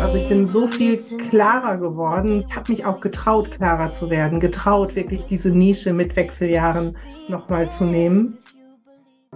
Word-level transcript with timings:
Also 0.00 0.16
ich 0.16 0.28
bin 0.28 0.48
so 0.48 0.66
viel 0.68 0.96
klarer 1.30 1.76
geworden. 1.78 2.44
Ich 2.48 2.56
habe 2.56 2.72
mich 2.72 2.84
auch 2.84 3.00
getraut, 3.00 3.50
klarer 3.50 3.92
zu 3.92 4.10
werden. 4.10 4.40
Getraut, 4.40 4.94
wirklich 4.94 5.24
diese 5.26 5.50
Nische 5.50 5.92
mit 5.92 6.16
Wechseljahren 6.16 6.96
nochmal 7.28 7.70
zu 7.70 7.84
nehmen. 7.84 8.38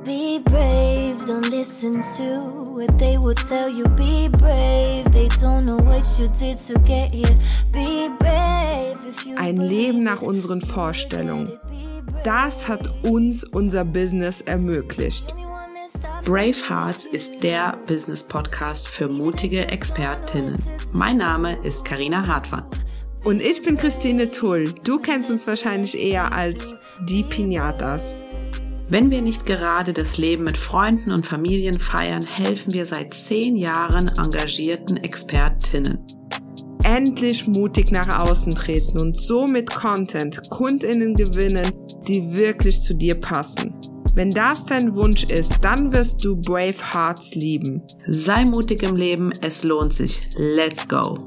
Be 0.05 0.41
brave, 0.45 1.17
don't 1.27 1.51
listen 1.51 2.01
to 2.17 2.73
what 2.73 2.97
they 2.99 3.19
will 3.19 3.35
tell 3.35 3.69
you. 3.69 3.85
Be 3.97 4.31
brave, 4.31 5.05
they 5.13 5.29
don't 5.43 5.65
know 5.65 5.79
what 5.79 6.05
you 6.19 6.27
did 6.39 6.59
to 6.67 6.81
get 6.85 7.13
here. 7.13 7.37
Be 7.71 8.09
brave. 8.19 8.97
Ein 9.37 9.59
Leben 9.59 10.03
nach 10.03 10.23
unseren 10.23 10.61
Vorstellungen. 10.61 11.51
Das 12.25 12.69
hat 12.69 12.91
uns 13.05 13.45
unser 13.45 13.85
Business 13.85 14.41
ermöglicht. 14.41 15.35
Brave 16.25 16.69
Hearts 16.69 17.07
ist 17.07 17.43
der 17.43 17.77
Business 17.87 18.23
Podcast 18.23 18.89
für 18.89 19.09
mutige 19.09 19.67
Expertinnen. 19.69 20.63
Mein 20.93 21.19
Name 21.19 21.57
ist 21.65 21.85
Karina 21.85 22.27
Hartmann. 22.27 22.65
Und 23.25 23.43
ich 23.43 23.63
bin 23.63 23.77
Christine 23.77 24.31
Tull. 24.31 24.73
Du 24.85 24.99
kennst 24.99 25.31
uns 25.31 25.47
wahrscheinlich 25.47 25.99
eher 25.99 26.33
als 26.33 26.75
die 27.09 27.23
Pinatas. 27.23 28.15
Wenn 28.89 29.11
wir 29.11 29.23
nicht 29.23 29.47
gerade 29.47 29.93
das 29.93 30.19
Leben 30.19 30.45
mit 30.45 30.57
Freunden 30.57 31.13
und 31.13 31.27
Familien 31.27 31.79
feiern, 31.79 32.25
helfen 32.25 32.73
wir 32.73 32.87
seit 32.87 33.15
zehn 33.15 33.57
Jahren 33.57 34.09
engagierten 34.09 34.97
Expertinnen. 34.97 36.07
Endlich 36.83 37.47
mutig 37.47 37.93
nach 37.93 38.23
außen 38.23 38.55
treten 38.55 38.99
und 38.99 39.17
so 39.17 39.47
mit 39.47 39.71
Content 39.71 40.49
Kundinnen 40.51 41.15
gewinnen, 41.15 41.73
die 42.09 42.35
wirklich 42.35 42.81
zu 42.83 42.95
dir 42.95 43.15
passen. 43.15 43.75
Wenn 44.13 44.33
das 44.33 44.67
dein 44.67 44.97
Wunsch 44.97 45.23
ist, 45.23 45.59
dann 45.63 45.93
wirst 45.93 46.25
du 46.25 46.35
Brave 46.35 46.93
Hearts 46.93 47.33
lieben. 47.37 47.83
Sei 48.09 48.45
mutig 48.45 48.83
im 48.83 48.97
Leben, 48.97 49.31
es 49.41 49.63
lohnt 49.63 49.93
sich. 49.93 50.29
Let's 50.37 50.89
go! 50.89 51.19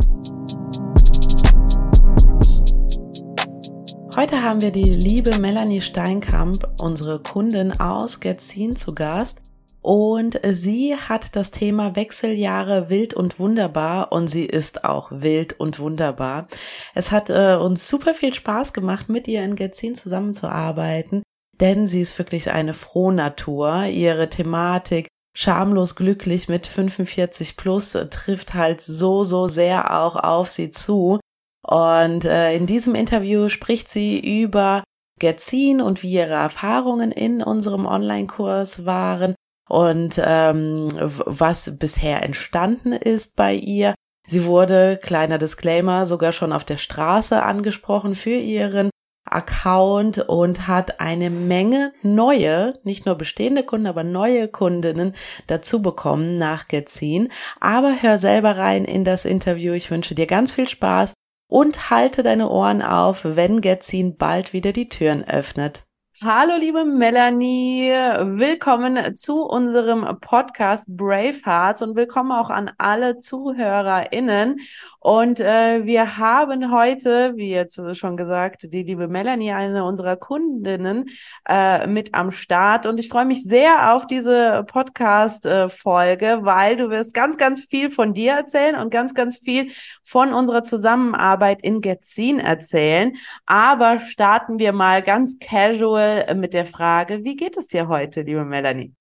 Heute 4.18 4.44
haben 4.44 4.62
wir 4.62 4.72
die 4.72 4.92
liebe 4.92 5.40
Melanie 5.40 5.80
Steinkamp, 5.80 6.68
unsere 6.78 7.22
Kundin 7.24 7.80
aus 7.80 8.20
Getzin 8.20 8.76
zu 8.76 8.94
Gast. 8.94 9.42
Und 9.82 10.40
sie 10.52 10.96
hat 10.96 11.38
das 11.38 11.52
Thema 11.52 11.96
Wechseljahre 11.96 12.90
wild 12.90 13.14
und 13.14 13.40
wunderbar 13.40 14.12
und 14.12 14.28
sie 14.28 14.46
ist 14.46 14.84
auch 14.84 15.10
wild 15.12 15.58
und 15.58 15.80
wunderbar. 15.80 16.48
Es 16.94 17.12
hat 17.12 17.30
äh, 17.30 17.56
uns 17.56 17.88
super 17.88 18.14
viel 18.14 18.34
Spaß 18.34 18.74
gemacht, 18.74 19.08
mit 19.08 19.28
ihr 19.30 19.44
in 19.44 19.56
Getzin 19.56 19.96
zusammenzuarbeiten 19.96 21.24
denn 21.60 21.88
sie 21.88 22.02
ist 22.02 22.18
wirklich 22.18 22.52
eine 22.52 22.74
Frohnatur. 22.74 23.86
Ihre 23.86 24.30
Thematik 24.30 25.08
schamlos 25.36 25.96
glücklich 25.96 26.48
mit 26.48 26.68
45 26.68 27.58
plus 27.58 27.98
trifft 28.10 28.54
halt 28.54 28.82
so, 28.82 29.24
so 29.24 29.48
sehr 29.48 30.00
auch 30.00 30.16
auf 30.16 30.50
sie 30.50 30.70
zu. 30.70 31.20
Und 31.66 32.26
äh, 32.26 32.56
in 32.56 32.68
diesem 32.68 32.94
Interview 32.96 33.50
spricht 33.50 33.90
sie 33.90 34.42
über 34.42 34.84
Getzin 35.20 35.82
und 35.82 36.04
wie 36.04 36.14
ihre 36.14 36.34
Erfahrungen 36.34 37.12
in 37.12 37.42
unserem 37.42 37.86
Online-Kurs 37.86 38.86
waren 38.86 39.36
und 39.70 40.22
ähm, 40.24 40.90
was 41.00 41.78
bisher 41.78 42.24
entstanden 42.24 42.92
ist 42.92 43.36
bei 43.36 43.54
ihr. 43.54 43.96
Sie 44.28 44.46
wurde, 44.46 45.00
kleiner 45.02 45.38
Disclaimer, 45.38 46.06
sogar 46.06 46.32
schon 46.32 46.54
auf 46.54 46.64
der 46.64 46.78
Straße 46.78 47.42
angesprochen 47.42 48.16
für 48.16 48.36
ihren 48.36 48.90
Account 49.26 50.20
und 50.20 50.68
hat 50.68 51.00
eine 51.00 51.30
Menge 51.30 51.94
neue, 52.02 52.80
nicht 52.84 53.06
nur 53.06 53.16
bestehende 53.16 53.64
Kunden, 53.64 53.88
aber 53.88 54.04
neue 54.04 54.48
Kundinnen 54.48 55.16
dazu 55.48 55.82
bekommen 55.82 56.38
nach 56.38 56.68
Getzin. 56.68 57.30
Aber 57.60 58.02
hör 58.02 58.18
selber 58.18 58.58
rein 58.58 58.86
in 58.86 59.06
das 59.06 59.26
Interview. 59.26 59.74
Ich 59.74 59.90
wünsche 59.90 60.16
dir 60.16 60.28
ganz 60.28 60.54
viel 60.54 60.68
Spaß 60.68 61.14
und 61.50 61.90
halte 61.90 62.24
deine 62.24 62.50
Ohren 62.50 62.82
auf, 62.82 63.22
wenn 63.24 63.62
Getzin 63.62 64.18
bald 64.18 64.54
wieder 64.54 64.74
die 64.74 64.90
Türen 64.90 65.24
öffnet. 65.24 65.84
Hallo 66.26 66.56
liebe 66.58 66.86
Melanie, 66.86 67.92
willkommen 67.92 69.14
zu 69.14 69.42
unserem 69.46 70.08
Podcast 70.22 70.86
Brave 70.88 71.36
Hearts 71.44 71.82
und 71.82 71.98
willkommen 71.98 72.32
auch 72.32 72.50
an 72.50 72.72
alle 72.78 73.18
ZuhörerInnen. 73.18 74.62
Und 75.02 75.42
äh, 75.42 75.86
wir 75.86 76.18
haben 76.18 76.72
heute, 76.72 77.34
wie 77.36 77.50
jetzt 77.50 77.78
schon 77.98 78.16
gesagt, 78.16 78.72
die 78.72 78.84
liebe 78.84 79.10
Melanie, 79.10 79.52
eine 79.52 79.84
unserer 79.84 80.16
Kundinnen, 80.16 81.10
äh, 81.46 81.88
mit 81.88 82.14
am 82.14 82.32
Start. 82.32 82.86
Und 82.86 83.02
ich 83.02 83.10
freue 83.10 83.26
mich 83.26 83.44
sehr 83.44 83.94
auf 83.94 84.08
diese 84.08 84.64
Podcast-Folge, 84.66 86.40
weil 86.44 86.78
du 86.78 86.90
wirst 86.90 87.14
ganz, 87.14 87.36
ganz 87.36 87.66
viel 87.66 87.90
von 87.90 88.14
dir 88.14 88.32
erzählen 88.32 88.78
und 88.78 88.92
ganz, 88.92 89.14
ganz 89.14 89.40
viel 89.40 89.72
von 90.04 90.34
unserer 90.34 90.64
Zusammenarbeit 90.64 91.62
in 91.64 91.82
Getzin 91.82 92.40
erzählen. 92.40 93.12
Aber 93.46 94.00
starten 94.00 94.58
wir 94.58 94.72
mal 94.72 95.02
ganz 95.02 95.38
casual 95.40 96.13
mit 96.36 96.54
der 96.54 96.66
Frage, 96.66 97.24
wie 97.24 97.36
geht 97.36 97.58
es 97.58 97.68
dir 97.68 97.88
heute, 97.88 98.22
liebe 98.22 98.46
Melanie? 98.46 98.94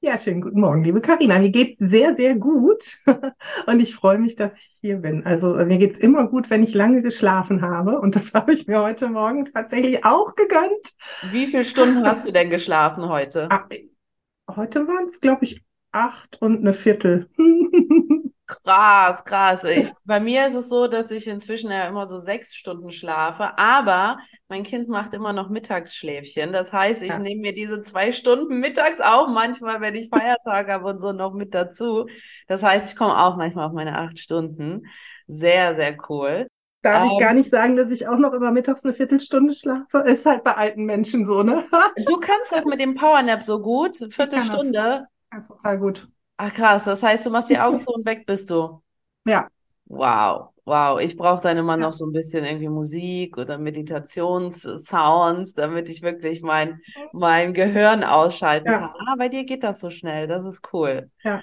Ja, 0.00 0.16
schönen 0.16 0.40
guten 0.40 0.60
Morgen, 0.60 0.84
liebe 0.84 1.00
Karina. 1.00 1.40
Mir 1.40 1.50
geht 1.50 1.76
sehr, 1.80 2.14
sehr 2.14 2.36
gut 2.36 2.84
und 3.66 3.80
ich 3.80 3.96
freue 3.96 4.18
mich, 4.18 4.36
dass 4.36 4.56
ich 4.56 4.78
hier 4.80 4.98
bin. 4.98 5.26
Also 5.26 5.54
mir 5.54 5.78
geht's 5.78 5.98
immer 5.98 6.28
gut, 6.28 6.50
wenn 6.50 6.62
ich 6.62 6.72
lange 6.72 7.02
geschlafen 7.02 7.62
habe 7.62 8.00
und 8.00 8.14
das 8.14 8.32
habe 8.34 8.52
ich 8.52 8.68
mir 8.68 8.80
heute 8.80 9.08
Morgen 9.08 9.46
tatsächlich 9.46 10.04
auch 10.04 10.36
gegönnt. 10.36 10.94
Wie 11.32 11.48
viele 11.48 11.64
Stunden 11.64 12.06
hast 12.06 12.28
du 12.28 12.32
denn 12.32 12.48
geschlafen 12.48 13.08
heute? 13.08 13.48
Ah, 13.50 13.66
heute 14.54 14.86
waren 14.86 15.06
es, 15.06 15.20
glaube 15.20 15.44
ich, 15.44 15.64
acht 15.90 16.40
und 16.40 16.58
eine 16.58 16.74
Viertel. 16.74 17.28
Krass, 18.48 19.24
krass. 19.26 19.64
Ich, 19.64 19.90
bei 20.06 20.20
mir 20.20 20.46
ist 20.46 20.54
es 20.54 20.70
so, 20.70 20.86
dass 20.86 21.10
ich 21.10 21.28
inzwischen 21.28 21.70
ja 21.70 21.86
immer 21.86 22.06
so 22.06 22.16
sechs 22.16 22.54
Stunden 22.54 22.90
schlafe, 22.90 23.58
aber 23.58 24.16
mein 24.48 24.62
Kind 24.62 24.88
macht 24.88 25.12
immer 25.12 25.34
noch 25.34 25.50
Mittagsschläfchen. 25.50 26.50
Das 26.54 26.72
heißt, 26.72 27.02
ich 27.02 27.10
ja. 27.10 27.18
nehme 27.18 27.42
mir 27.42 27.52
diese 27.52 27.82
zwei 27.82 28.10
Stunden 28.10 28.58
mittags 28.58 29.02
auch 29.02 29.28
manchmal, 29.28 29.82
wenn 29.82 29.94
ich 29.94 30.08
Feiertag 30.08 30.68
habe 30.68 30.86
und 30.86 30.98
so 30.98 31.12
noch 31.12 31.34
mit 31.34 31.54
dazu. 31.54 32.06
Das 32.46 32.62
heißt, 32.62 32.90
ich 32.90 32.96
komme 32.96 33.22
auch 33.22 33.36
manchmal 33.36 33.66
auf 33.66 33.74
meine 33.74 33.98
acht 33.98 34.18
Stunden. 34.18 34.86
Sehr, 35.26 35.74
sehr 35.74 35.98
cool. 36.08 36.48
Darf 36.80 37.02
ähm, 37.02 37.10
ich 37.12 37.18
gar 37.18 37.34
nicht 37.34 37.50
sagen, 37.50 37.76
dass 37.76 37.90
ich 37.90 38.08
auch 38.08 38.16
noch 38.16 38.32
immer 38.32 38.50
mittags 38.50 38.82
eine 38.82 38.94
Viertelstunde 38.94 39.54
schlafe? 39.54 39.98
Ist 40.06 40.24
halt 40.24 40.42
bei 40.42 40.54
alten 40.54 40.86
Menschen 40.86 41.26
so, 41.26 41.42
ne? 41.42 41.66
du 42.06 42.16
kannst 42.18 42.52
das 42.52 42.64
mit 42.64 42.80
dem 42.80 42.94
Powernap 42.94 43.42
so 43.42 43.60
gut, 43.60 43.98
Viertelstunde. 44.10 45.06
Das. 45.30 45.48
Ja, 45.48 45.54
total 45.54 45.78
gut. 45.78 46.08
Ach 46.38 46.54
krass, 46.54 46.84
das 46.84 47.02
heißt, 47.02 47.26
du 47.26 47.30
machst 47.30 47.50
die 47.50 47.58
Augen 47.58 47.80
zu 47.80 47.90
und 47.92 48.06
weg 48.06 48.24
bist 48.24 48.48
du. 48.50 48.80
Ja. 49.24 49.48
Wow, 49.86 50.52
wow. 50.64 51.00
Ich 51.00 51.16
brauche 51.16 51.42
dann 51.42 51.56
immer 51.56 51.76
noch 51.76 51.92
so 51.92 52.06
ein 52.06 52.12
bisschen 52.12 52.44
irgendwie 52.44 52.68
Musik 52.68 53.36
oder 53.38 53.58
Meditationssounds, 53.58 55.54
damit 55.54 55.88
ich 55.88 56.02
wirklich 56.02 56.42
mein, 56.42 56.80
mein 57.12 57.54
Gehirn 57.54 58.04
ausschalten 58.04 58.68
ja. 58.68 58.78
kann. 58.78 58.90
Ah, 59.08 59.16
bei 59.18 59.28
dir 59.28 59.44
geht 59.44 59.64
das 59.64 59.80
so 59.80 59.90
schnell. 59.90 60.28
Das 60.28 60.44
ist 60.44 60.62
cool. 60.72 61.10
Ja. 61.24 61.42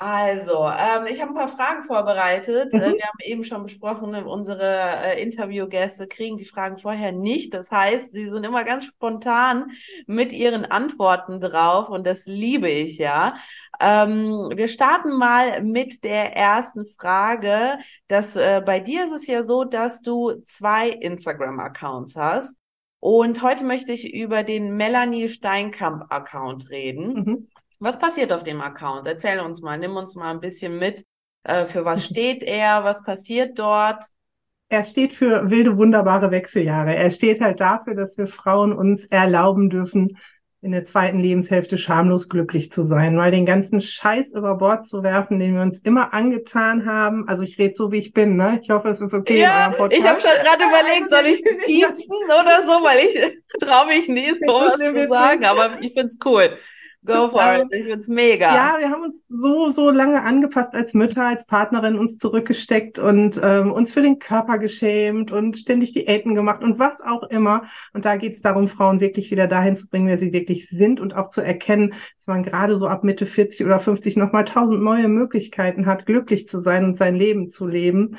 Also, 0.00 0.64
ähm, 0.68 1.06
ich 1.10 1.20
habe 1.20 1.32
ein 1.32 1.34
paar 1.34 1.48
Fragen 1.48 1.82
vorbereitet. 1.82 2.72
Mhm. 2.72 2.78
Äh, 2.78 2.92
wir 2.92 3.04
haben 3.04 3.18
eben 3.24 3.42
schon 3.42 3.64
besprochen, 3.64 4.14
unsere 4.14 4.62
äh, 4.62 5.20
Interviewgäste 5.20 6.06
kriegen 6.06 6.36
die 6.36 6.44
Fragen 6.44 6.76
vorher 6.76 7.10
nicht. 7.10 7.52
Das 7.52 7.72
heißt, 7.72 8.12
sie 8.12 8.28
sind 8.28 8.46
immer 8.46 8.62
ganz 8.62 8.84
spontan 8.84 9.72
mit 10.06 10.32
ihren 10.32 10.64
Antworten 10.64 11.40
drauf 11.40 11.88
und 11.88 12.06
das 12.06 12.26
liebe 12.26 12.68
ich 12.68 12.98
ja. 12.98 13.34
Ähm, 13.80 14.52
wir 14.54 14.68
starten 14.68 15.18
mal 15.18 15.62
mit 15.64 16.04
der 16.04 16.36
ersten 16.36 16.86
Frage. 16.86 17.78
Das, 18.06 18.36
äh, 18.36 18.62
bei 18.64 18.78
dir 18.78 19.04
ist 19.04 19.12
es 19.12 19.26
ja 19.26 19.42
so, 19.42 19.64
dass 19.64 20.00
du 20.00 20.40
zwei 20.44 20.90
Instagram-Accounts 20.90 22.14
hast. 22.14 22.60
Und 23.00 23.42
heute 23.42 23.64
möchte 23.64 23.92
ich 23.92 24.14
über 24.14 24.44
den 24.44 24.76
Melanie 24.76 25.28
Steinkamp-Account 25.28 26.70
reden. 26.70 27.12
Mhm. 27.12 27.48
Was 27.80 27.98
passiert 27.98 28.32
auf 28.32 28.42
dem 28.42 28.60
Account? 28.60 29.06
Erzähl 29.06 29.40
uns 29.40 29.60
mal, 29.60 29.78
nimm 29.78 29.96
uns 29.96 30.16
mal 30.16 30.32
ein 30.32 30.40
bisschen 30.40 30.78
mit. 30.78 31.04
Äh, 31.44 31.64
für 31.66 31.84
was 31.84 32.04
steht 32.04 32.42
er? 32.42 32.84
Was 32.84 33.02
passiert 33.02 33.58
dort? 33.58 34.02
Er 34.68 34.84
steht 34.84 35.14
für 35.14 35.50
wilde, 35.50 35.76
wunderbare 35.76 36.30
Wechseljahre. 36.30 36.94
Er 36.94 37.10
steht 37.10 37.40
halt 37.40 37.60
dafür, 37.60 37.94
dass 37.94 38.18
wir 38.18 38.26
Frauen 38.26 38.72
uns 38.72 39.06
erlauben 39.06 39.70
dürfen, 39.70 40.18
in 40.60 40.72
der 40.72 40.84
zweiten 40.84 41.20
Lebenshälfte 41.20 41.78
schamlos 41.78 42.28
glücklich 42.28 42.72
zu 42.72 42.82
sein, 42.82 43.14
mal 43.14 43.30
den 43.30 43.46
ganzen 43.46 43.80
Scheiß 43.80 44.32
über 44.32 44.56
Bord 44.56 44.86
zu 44.86 45.04
werfen, 45.04 45.38
den 45.38 45.54
wir 45.54 45.62
uns 45.62 45.78
immer 45.78 46.12
angetan 46.12 46.84
haben. 46.84 47.28
Also 47.28 47.42
ich 47.44 47.58
rede 47.58 47.74
so, 47.74 47.92
wie 47.92 47.98
ich 47.98 48.12
bin, 48.12 48.36
ne? 48.36 48.58
Ich 48.60 48.70
hoffe, 48.70 48.88
es 48.88 49.00
ist 49.00 49.14
okay. 49.14 49.40
Ja, 49.40 49.70
ich 49.90 50.04
habe 50.04 50.20
schon 50.20 50.30
gerade 50.42 50.64
überlegt, 50.68 51.10
soll 51.10 51.26
ich 51.26 51.44
piepsen 51.64 52.16
oder 52.40 52.62
so, 52.64 52.72
weil 52.84 52.98
ich 53.06 53.16
traue 53.60 53.86
mich 53.86 54.08
nie, 54.08 54.30
so 54.30 54.68
zu 54.68 55.08
sagen, 55.08 55.44
aber 55.44 55.80
ich 55.80 55.92
find's 55.92 56.18
cool. 56.24 56.58
Go 57.08 57.28
for 57.28 57.54
it. 57.54 57.68
Ich 57.72 57.86
find's 57.86 58.06
mega. 58.06 58.54
Ja, 58.54 58.76
wir 58.78 58.90
haben 58.90 59.02
uns 59.02 59.24
so, 59.28 59.70
so 59.70 59.90
lange 59.90 60.22
angepasst 60.22 60.74
als 60.74 60.92
Mütter, 60.92 61.24
als 61.24 61.46
Partnerin, 61.46 61.98
uns 61.98 62.18
zurückgesteckt 62.18 62.98
und 62.98 63.40
ähm, 63.42 63.72
uns 63.72 63.92
für 63.92 64.02
den 64.02 64.18
Körper 64.18 64.58
geschämt 64.58 65.32
und 65.32 65.56
ständig 65.56 65.94
Diäten 65.94 66.34
gemacht 66.34 66.62
und 66.62 66.78
was 66.78 67.00
auch 67.00 67.22
immer. 67.24 67.64
Und 67.94 68.04
da 68.04 68.16
geht 68.16 68.36
es 68.36 68.42
darum, 68.42 68.68
Frauen 68.68 69.00
wirklich 69.00 69.30
wieder 69.30 69.46
dahin 69.46 69.74
zu 69.74 69.88
bringen, 69.88 70.06
wer 70.06 70.18
sie 70.18 70.32
wirklich 70.32 70.68
sind 70.68 71.00
und 71.00 71.14
auch 71.14 71.28
zu 71.28 71.40
erkennen, 71.40 71.94
dass 72.16 72.26
man 72.26 72.42
gerade 72.42 72.76
so 72.76 72.86
ab 72.86 73.04
Mitte 73.04 73.26
40 73.26 73.64
oder 73.64 73.80
50 73.80 74.16
nochmal 74.16 74.44
tausend 74.44 74.82
neue 74.82 75.08
Möglichkeiten 75.08 75.86
hat, 75.86 76.04
glücklich 76.04 76.46
zu 76.46 76.60
sein 76.60 76.84
und 76.84 76.98
sein 76.98 77.16
Leben 77.16 77.48
zu 77.48 77.66
leben. 77.66 78.18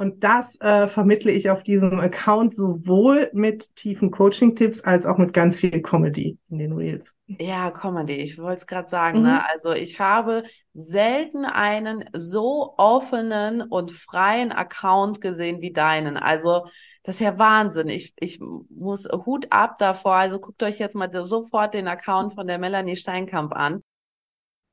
Und 0.00 0.24
das 0.24 0.58
äh, 0.62 0.88
vermittle 0.88 1.30
ich 1.30 1.50
auf 1.50 1.62
diesem 1.62 2.00
Account 2.00 2.54
sowohl 2.54 3.28
mit 3.34 3.76
tiefen 3.76 4.10
Coaching-Tipps 4.10 4.80
als 4.80 5.04
auch 5.04 5.18
mit 5.18 5.34
ganz 5.34 5.58
viel 5.58 5.82
Comedy 5.82 6.38
in 6.48 6.56
den 6.56 6.72
Reels. 6.72 7.14
Ja, 7.26 7.70
Comedy, 7.70 8.14
ich 8.14 8.38
wollte 8.38 8.56
es 8.56 8.66
gerade 8.66 8.88
sagen. 8.88 9.20
Ne? 9.20 9.28
Mhm. 9.28 9.34
Ne? 9.34 9.50
Also 9.50 9.74
ich 9.74 10.00
habe 10.00 10.44
selten 10.72 11.44
einen 11.44 12.06
so 12.14 12.72
offenen 12.78 13.60
und 13.60 13.92
freien 13.92 14.52
Account 14.52 15.20
gesehen 15.20 15.60
wie 15.60 15.74
deinen. 15.74 16.16
Also 16.16 16.66
das 17.02 17.16
ist 17.16 17.20
ja 17.20 17.38
Wahnsinn. 17.38 17.90
Ich, 17.90 18.14
ich 18.18 18.40
muss 18.40 19.06
Hut 19.26 19.48
ab 19.50 19.76
davor. 19.76 20.14
Also 20.14 20.38
guckt 20.38 20.62
euch 20.62 20.78
jetzt 20.78 20.96
mal 20.96 21.10
sofort 21.26 21.74
den 21.74 21.88
Account 21.88 22.32
von 22.32 22.46
der 22.46 22.58
Melanie 22.58 22.96
Steinkamp 22.96 23.52
an. 23.52 23.82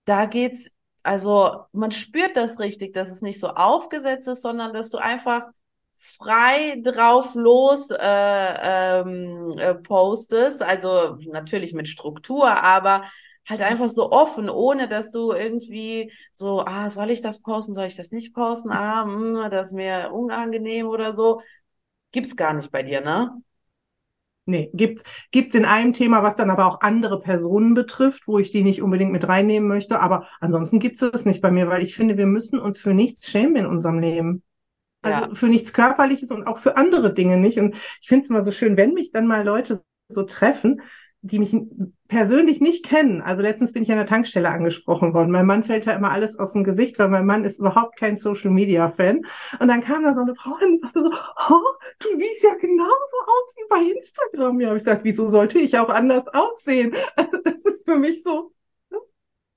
Da 0.05 0.25
geht's 0.25 0.71
also 1.07 1.65
man 1.71 1.91
spürt 1.91 2.35
das 2.37 2.59
richtig, 2.59 2.93
dass 2.93 3.09
es 3.11 3.21
nicht 3.21 3.39
so 3.39 3.49
aufgesetzt 3.49 4.27
ist, 4.27 4.41
sondern 4.41 4.73
dass 4.73 4.89
du 4.89 4.97
einfach 4.97 5.47
frei 5.93 6.79
drauf 6.83 7.33
los 7.35 7.89
äh, 7.91 7.97
ähm, 7.99 9.51
äh, 9.57 9.75
postest. 9.75 10.61
Also 10.61 11.17
natürlich 11.31 11.73
mit 11.73 11.87
Struktur, 11.87 12.49
aber 12.63 13.03
halt 13.47 13.61
einfach 13.61 13.89
so 13.89 14.11
offen, 14.11 14.49
ohne 14.49 14.87
dass 14.89 15.11
du 15.11 15.31
irgendwie 15.31 16.11
so, 16.33 16.61
ah, 16.65 16.89
soll 16.89 17.09
ich 17.11 17.21
das 17.21 17.41
posten, 17.41 17.73
soll 17.73 17.85
ich 17.85 17.95
das 17.95 18.11
nicht 18.11 18.33
posten, 18.33 18.69
ah, 18.71 19.05
mh, 19.05 19.43
hm, 19.45 19.51
das 19.51 19.67
ist 19.69 19.73
mir 19.73 20.11
unangenehm 20.13 20.87
oder 20.87 21.13
so. 21.13 21.41
Gibt's 22.11 22.35
gar 22.35 22.53
nicht 22.53 22.71
bei 22.71 22.83
dir, 22.83 23.01
ne? 23.01 23.31
Nee, 24.49 24.69
gibt's 24.73 25.03
gibt's 25.31 25.55
in 25.55 25.65
einem 25.65 25.91
Thema, 25.91 26.23
was 26.23 26.37
dann 26.37 26.49
aber 26.49 26.67
auch 26.67 26.79
andere 26.79 27.19
Personen 27.19 27.73
betrifft, 27.73 28.27
wo 28.27 28.39
ich 28.39 28.49
die 28.49 28.63
nicht 28.63 28.81
unbedingt 28.81 29.11
mit 29.11 29.27
reinnehmen 29.27 29.67
möchte. 29.67 29.99
Aber 29.99 30.25
ansonsten 30.39 30.79
gibt's 30.79 31.01
es 31.01 31.25
nicht 31.25 31.41
bei 31.41 31.51
mir, 31.51 31.67
weil 31.67 31.83
ich 31.83 31.95
finde, 31.95 32.17
wir 32.17 32.27
müssen 32.27 32.57
uns 32.57 32.79
für 32.79 32.93
nichts 32.93 33.29
schämen 33.29 33.57
in 33.57 33.65
unserem 33.65 33.99
Leben. 33.99 34.43
Also 35.01 35.19
ja. 35.19 35.35
für 35.35 35.47
nichts 35.47 35.73
Körperliches 35.73 36.31
und 36.31 36.47
auch 36.47 36.59
für 36.59 36.77
andere 36.77 37.13
Dinge 37.13 37.35
nicht. 37.35 37.59
Und 37.59 37.75
ich 38.01 38.07
finde 38.07 38.23
es 38.23 38.29
immer 38.29 38.43
so 38.43 38.53
schön, 38.53 38.77
wenn 38.77 38.93
mich 38.93 39.11
dann 39.11 39.27
mal 39.27 39.43
Leute 39.43 39.81
so 40.07 40.23
treffen, 40.23 40.81
die 41.21 41.39
mich 41.39 41.55
persönlich 42.07 42.61
nicht 42.61 42.85
kennen. 42.85 43.21
Also 43.21 43.41
letztens 43.41 43.73
bin 43.73 43.83
ich 43.83 43.91
an 43.91 43.97
der 43.97 44.05
Tankstelle 44.05 44.49
angesprochen 44.49 45.13
worden. 45.13 45.31
Mein 45.31 45.45
Mann 45.45 45.63
fällt 45.63 45.87
da 45.87 45.93
immer 45.93 46.11
alles 46.11 46.37
aus 46.37 46.53
dem 46.53 46.63
Gesicht, 46.63 46.99
weil 46.99 47.09
mein 47.09 47.25
Mann 47.25 47.43
ist 47.43 47.59
überhaupt 47.59 47.97
kein 47.97 48.17
Social 48.17 48.51
Media 48.51 48.89
Fan. 48.91 49.25
Und 49.59 49.67
dann 49.67 49.81
kam 49.81 50.03
da 50.03 50.13
so 50.13 50.21
eine 50.21 50.35
Frau 50.35 50.57
hin 50.59 50.71
und 50.71 50.79
sagte 50.79 50.99
so, 50.99 51.09
oh, 51.09 51.61
du 51.99 52.17
siehst 52.17 52.43
ja 52.43 52.53
genauso 52.55 53.17
aus 53.25 53.55
wie 53.55 53.67
bei 53.69 53.97
Instagram. 53.97 54.61
Ja, 54.61 54.75
ich 54.75 54.83
gesagt, 54.83 55.03
wieso 55.03 55.27
sollte 55.27 55.59
ich 55.59 55.77
auch 55.77 55.89
anders 55.89 56.27
aussehen? 56.33 56.95
Also 57.15 57.37
das 57.43 57.65
ist 57.65 57.85
für 57.85 57.97
mich 57.97 58.23
so. 58.23 58.51
Ne? 58.89 58.97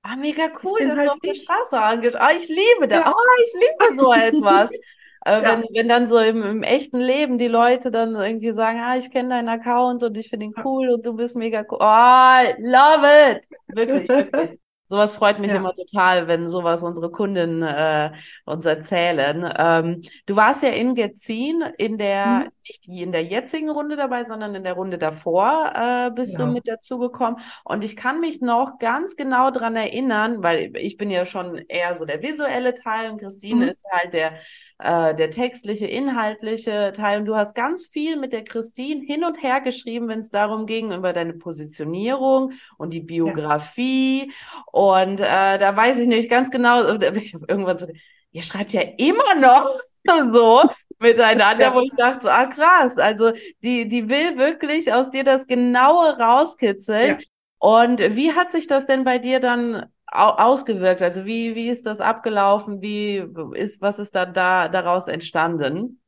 Ah, 0.01 0.15
mega 0.15 0.49
cool, 0.63 0.79
dass 0.87 0.97
halt 0.97 1.09
du 1.09 1.13
auf 1.13 1.19
der 1.19 1.35
Straße 1.35 1.79
angesprochen 1.79 2.25
Ah, 2.25 2.35
ich 2.35 2.47
liebe 2.49 2.87
das. 2.87 2.99
Ja. 2.99 3.11
Oh, 3.11 3.43
ich 3.45 3.53
liebe 3.53 4.01
so 4.01 4.13
etwas. 4.13 4.71
Aber 5.21 5.43
ja. 5.43 5.51
wenn, 5.51 5.63
wenn 5.73 5.87
dann 5.87 6.07
so 6.07 6.17
im, 6.17 6.41
im 6.41 6.63
echten 6.63 6.99
Leben 6.99 7.37
die 7.37 7.47
Leute 7.47 7.91
dann 7.91 8.15
irgendwie 8.15 8.51
sagen, 8.51 8.79
ah, 8.79 8.97
ich 8.97 9.11
kenne 9.11 9.29
deinen 9.29 9.49
Account 9.49 10.03
und 10.03 10.17
ich 10.17 10.29
finde 10.29 10.47
ihn 10.47 10.53
cool 10.65 10.89
und 10.89 11.05
du 11.05 11.13
bist 11.13 11.35
mega 11.35 11.63
cool. 11.69 11.77
Oh, 11.79 12.53
love 12.59 13.05
it! 13.31 13.47
Wirklich, 13.67 14.09
wirklich. 14.09 14.59
Sowas 14.91 15.15
freut 15.15 15.39
mich 15.39 15.51
ja. 15.51 15.57
immer 15.57 15.73
total, 15.73 16.27
wenn 16.27 16.49
sowas 16.49 16.83
unsere 16.83 17.09
Kunden 17.09 17.63
äh, 17.63 18.11
uns 18.43 18.65
erzählen. 18.65 19.49
Ähm, 19.57 20.01
du 20.25 20.35
warst 20.35 20.63
ja 20.63 20.69
in 20.69 20.95
Gezin 20.95 21.63
in 21.77 21.97
der, 21.97 22.25
mhm. 22.25 22.49
Nicht 22.71 22.87
in 22.87 23.11
der 23.11 23.23
jetzigen 23.23 23.69
Runde 23.69 23.95
dabei, 23.95 24.23
sondern 24.23 24.55
in 24.55 24.63
der 24.63 24.73
Runde 24.73 24.97
davor 24.97 25.71
äh, 25.75 26.11
bist 26.11 26.37
ja. 26.37 26.45
du 26.45 26.51
mit 26.51 26.67
dazugekommen. 26.67 27.39
Und 27.63 27.83
ich 27.83 27.95
kann 27.95 28.19
mich 28.19 28.41
noch 28.41 28.79
ganz 28.79 29.15
genau 29.15 29.51
dran 29.51 29.75
erinnern, 29.75 30.41
weil 30.43 30.75
ich 30.77 30.97
bin 30.97 31.09
ja 31.09 31.25
schon 31.25 31.57
eher 31.67 31.93
so 31.93 32.05
der 32.05 32.21
visuelle 32.21 32.73
Teil 32.73 33.11
und 33.11 33.19
Christine 33.19 33.65
mhm. 33.65 33.71
ist 33.71 33.85
halt 33.91 34.13
der 34.13 34.33
äh, 34.79 35.13
der 35.13 35.29
textliche, 35.29 35.85
inhaltliche 35.85 36.91
Teil. 36.95 37.19
Und 37.19 37.25
du 37.25 37.35
hast 37.35 37.55
ganz 37.55 37.85
viel 37.85 38.17
mit 38.17 38.33
der 38.33 38.43
Christine 38.43 39.05
hin 39.05 39.23
und 39.23 39.41
her 39.43 39.61
geschrieben, 39.61 40.07
wenn 40.07 40.19
es 40.19 40.31
darum 40.31 40.65
ging, 40.65 40.91
über 40.91 41.13
deine 41.13 41.33
Positionierung 41.33 42.53
und 42.77 42.91
die 42.91 43.01
Biografie. 43.01 44.27
Ja. 44.27 44.61
Und 44.71 45.19
äh, 45.19 45.57
da 45.59 45.75
weiß 45.75 45.99
ich 45.99 46.07
nicht 46.07 46.29
ganz 46.29 46.49
genau, 46.49 46.95
ich 46.95 47.05
habe 47.05 47.19
irgendwann 47.47 47.77
so, 47.77 47.87
ihr 48.31 48.43
schreibt 48.43 48.73
ja 48.73 48.81
immer 48.97 49.35
noch 49.39 49.69
so 50.31 50.69
miteinander, 51.01 51.73
wo 51.73 51.81
ich 51.81 51.93
dachte, 51.95 52.23
so, 52.23 52.29
ah 52.29 52.45
krass, 52.47 52.97
also 52.97 53.31
die, 53.63 53.87
die 53.87 54.09
will 54.09 54.37
wirklich 54.37 54.93
aus 54.93 55.11
dir 55.11 55.23
das 55.23 55.47
Genaue 55.47 56.17
rauskitzeln. 56.17 57.19
Ja. 57.19 57.25
Und 57.59 57.99
wie 58.15 58.33
hat 58.33 58.49
sich 58.49 58.67
das 58.67 58.87
denn 58.87 59.03
bei 59.03 59.19
dir 59.19 59.39
dann 59.39 59.85
ausgewirkt? 60.07 61.01
Also 61.01 61.25
wie, 61.25 61.55
wie 61.55 61.69
ist 61.69 61.85
das 61.85 62.01
abgelaufen? 62.01 62.81
Wie 62.81 63.23
ist, 63.53 63.81
was 63.81 63.99
ist 63.99 64.15
da, 64.15 64.25
da 64.25 64.67
daraus 64.67 65.07
entstanden? 65.07 66.00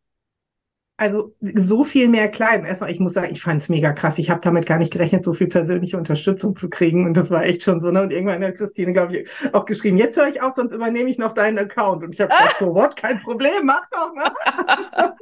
Also 0.96 1.34
so 1.56 1.84
viel 1.84 2.08
mehr 2.08 2.30
klein. 2.30 2.66
Erstmal, 2.66 2.92
ich 2.92 3.00
muss 3.00 3.14
sagen, 3.14 3.32
ich 3.32 3.42
fand 3.42 3.62
es 3.62 3.68
mega 3.68 3.94
krass. 3.94 4.20
Ich 4.20 4.30
habe 4.30 4.42
damit 4.42 4.68
gar 4.68 4.78
nicht 4.78 4.94
gerechnet, 4.94 5.24
so 5.24 5.34
viel 5.34 5.48
persönliche 5.48 5.98
Unterstützung 5.98 6.56
zu 6.56 6.70
kriegen. 6.70 7.06
Und 7.06 7.16
das 7.16 7.32
war 7.32 7.44
echt 7.44 7.64
schon 7.64 7.80
so. 7.80 7.90
Ne? 7.90 8.04
Und 8.04 8.14
irgendwann 8.14 8.44
hat 8.44 8.58
Christine, 8.58 8.94
glaube 8.94 9.18
ich, 9.18 9.30
auch 9.54 9.66
geschrieben, 9.66 9.98
jetzt 9.98 10.18
höre 10.18 10.28
ich 10.28 10.42
auf, 10.42 10.54
sonst 10.54 10.72
übernehme 10.72 11.10
ich 11.10 11.18
noch 11.18 11.32
deinen 11.32 11.58
Account. 11.58 12.04
Und 12.04 12.14
ich 12.14 12.22
habe 12.22 12.30
gesagt, 12.30 12.60
so 12.60 12.76
what, 12.76 12.96
kein 12.96 13.20
Problem, 13.22 13.66
mach 13.66 13.90
doch. 13.90 14.14
Ne? 14.14 14.24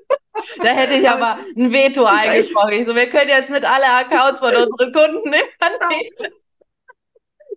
da 0.62 0.70
hätte 0.70 0.96
ich 0.96 1.10
aber 1.10 1.38
ein 1.56 1.72
Veto 1.72 2.04
eingesprochen. 2.06 2.74
Ich 2.74 2.86
so, 2.86 2.94
wir 2.94 3.10
können 3.10 3.30
jetzt 3.30 3.50
nicht 3.50 3.66
alle 3.66 3.86
Accounts 3.86 4.42
von 4.42 4.50
unseren 4.56 4.92
Kunden 4.92 5.30
übernehmen. 5.30 6.34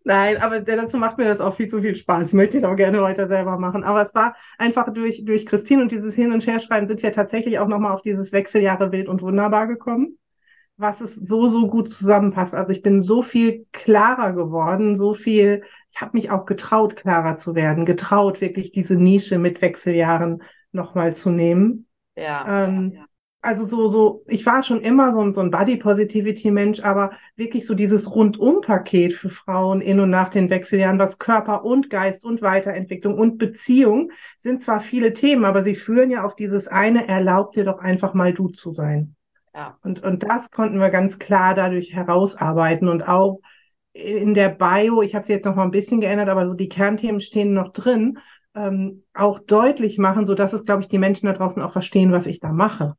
Nein, 0.07 0.37
aber 0.37 0.61
dazu 0.61 0.99
macht 0.99 1.17
mir 1.17 1.25
das 1.25 1.41
auch 1.41 1.57
viel 1.57 1.69
zu 1.69 1.81
viel 1.81 1.97
Spaß. 1.97 2.29
Ich 2.29 2.33
möchte 2.35 2.59
ihn 2.59 2.67
auch 2.67 2.77
gerne 2.77 3.01
weiter 3.01 3.27
selber 3.27 3.59
machen. 3.59 3.85
Aber 3.85 4.03
es 4.03 4.15
war 4.15 4.37
einfach 4.59 4.93
durch, 4.93 5.25
durch 5.25 5.47
Christine 5.47 5.83
und 5.83 5.93
dieses 5.93 6.15
Hin- 6.15 6.33
und 6.33 6.47
Herschreiben 6.47 6.89
sind 6.89 7.03
wir 7.03 7.11
tatsächlich 7.13 7.59
auch 7.59 7.69
nochmal 7.69 7.93
auf 7.93 8.03
dieses 8.03 8.31
Wechseljahre 8.33 8.93
wild 8.93 9.09
und 9.09 9.23
wunderbar 9.23 9.67
gekommen, 9.67 10.19
was 10.77 11.01
es 11.01 11.15
so, 11.15 11.49
so 11.49 11.69
gut 11.69 11.89
zusammenpasst. 11.89 12.55
Also 12.55 12.73
ich 12.73 12.83
bin 12.83 13.03
so 13.03 13.23
viel 13.23 13.67
klarer 13.73 14.35
geworden, 14.35 14.95
so 14.95 15.15
viel, 15.15 15.63
ich 15.91 16.01
habe 16.03 16.11
mich 16.15 16.31
auch 16.31 16.45
getraut, 16.45 16.97
klarer 16.97 17.39
zu 17.39 17.55
werden, 17.55 17.87
getraut, 17.87 18.43
wirklich 18.43 18.73
diese 18.73 18.97
Nische 18.97 19.39
mit 19.39 19.63
Wechseljahren 19.63 20.43
nochmal 20.73 21.17
zu 21.17 21.31
nehmen. 21.31 21.87
Ja, 22.15 22.67
ähm, 22.67 22.93
ja, 22.95 23.01
ja 23.01 23.07
also 23.45 23.67
so, 23.67 23.91
so, 23.91 24.25
ich 24.27 24.47
war 24.47 24.63
schon 24.63 24.81
immer 24.81 25.13
so 25.13 25.21
ein, 25.21 25.33
so 25.33 25.43
ein 25.43 25.51
Body-Positivity-Mensch, 25.51 26.81
aber 26.81 27.13
wirklich 27.37 27.67
so 27.67 27.75
dieses 27.75 28.15
Rundum-Paket 28.15 29.13
für 29.13 29.29
Frauen 29.29 29.83
in 29.83 30.01
und 30.01 30.09
nach 30.09 30.31
den 30.31 30.49
Wechseljahren, 30.49 30.99
was 30.99 31.19
Körper 31.19 31.65
und 31.65 31.91
Geist 31.91 32.25
und 32.25 32.41
Weiterentwicklung 32.41 33.19
und 33.19 33.37
Beziehung 33.37 34.11
sind 34.39 34.63
zwar 34.63 34.81
viele 34.81 35.13
Themen, 35.13 35.45
aber 35.45 35.63
sie 35.63 35.75
führen 35.75 36.11
ja 36.11 36.25
auf 36.25 36.35
dieses 36.35 36.69
eine, 36.69 37.07
erlaubt 37.07 37.57
dir 37.57 37.65
doch 37.65 37.79
einfach 37.79 38.15
mal 38.15 38.33
du 38.33 38.49
zu 38.49 38.73
sein. 38.73 39.15
Ja. 39.55 39.77
Und, 39.83 40.03
und 40.03 40.23
das 40.23 40.51
konnten 40.51 40.81
wir 40.81 40.91
ganz 40.91 41.19
klar 41.19 41.55
dadurch 41.55 41.93
herausarbeiten 41.93 42.89
und 42.89 43.07
auch 43.07 43.41
in 43.93 44.35
der 44.35 44.49
Bio, 44.49 45.03
ich 45.03 45.15
habe 45.15 45.25
sie 45.25 45.35
jetzt 45.35 45.45
noch 45.45 45.55
mal 45.55 45.65
ein 45.65 45.71
bisschen 45.71 46.01
geändert, 46.01 46.29
aber 46.29 46.47
so 46.47 46.55
die 46.55 46.69
Kernthemen 46.69 47.21
stehen 47.21 47.53
noch 47.53 47.73
drin, 47.73 48.19
ähm, 48.57 49.05
auch 49.13 49.39
deutlich 49.39 49.99
machen, 49.99 50.27
so 50.27 50.35
dass 50.35 50.53
es, 50.53 50.65
glaube 50.65 50.83
ich, 50.83 50.89
die 50.89 50.99
Menschen 50.99 51.27
da 51.27 51.33
draußen 51.35 51.63
auch 51.63 51.73
verstehen, 51.73 52.11
was 52.11 52.27
ich 52.27 52.41
da 52.41 52.51
mache. 52.51 52.97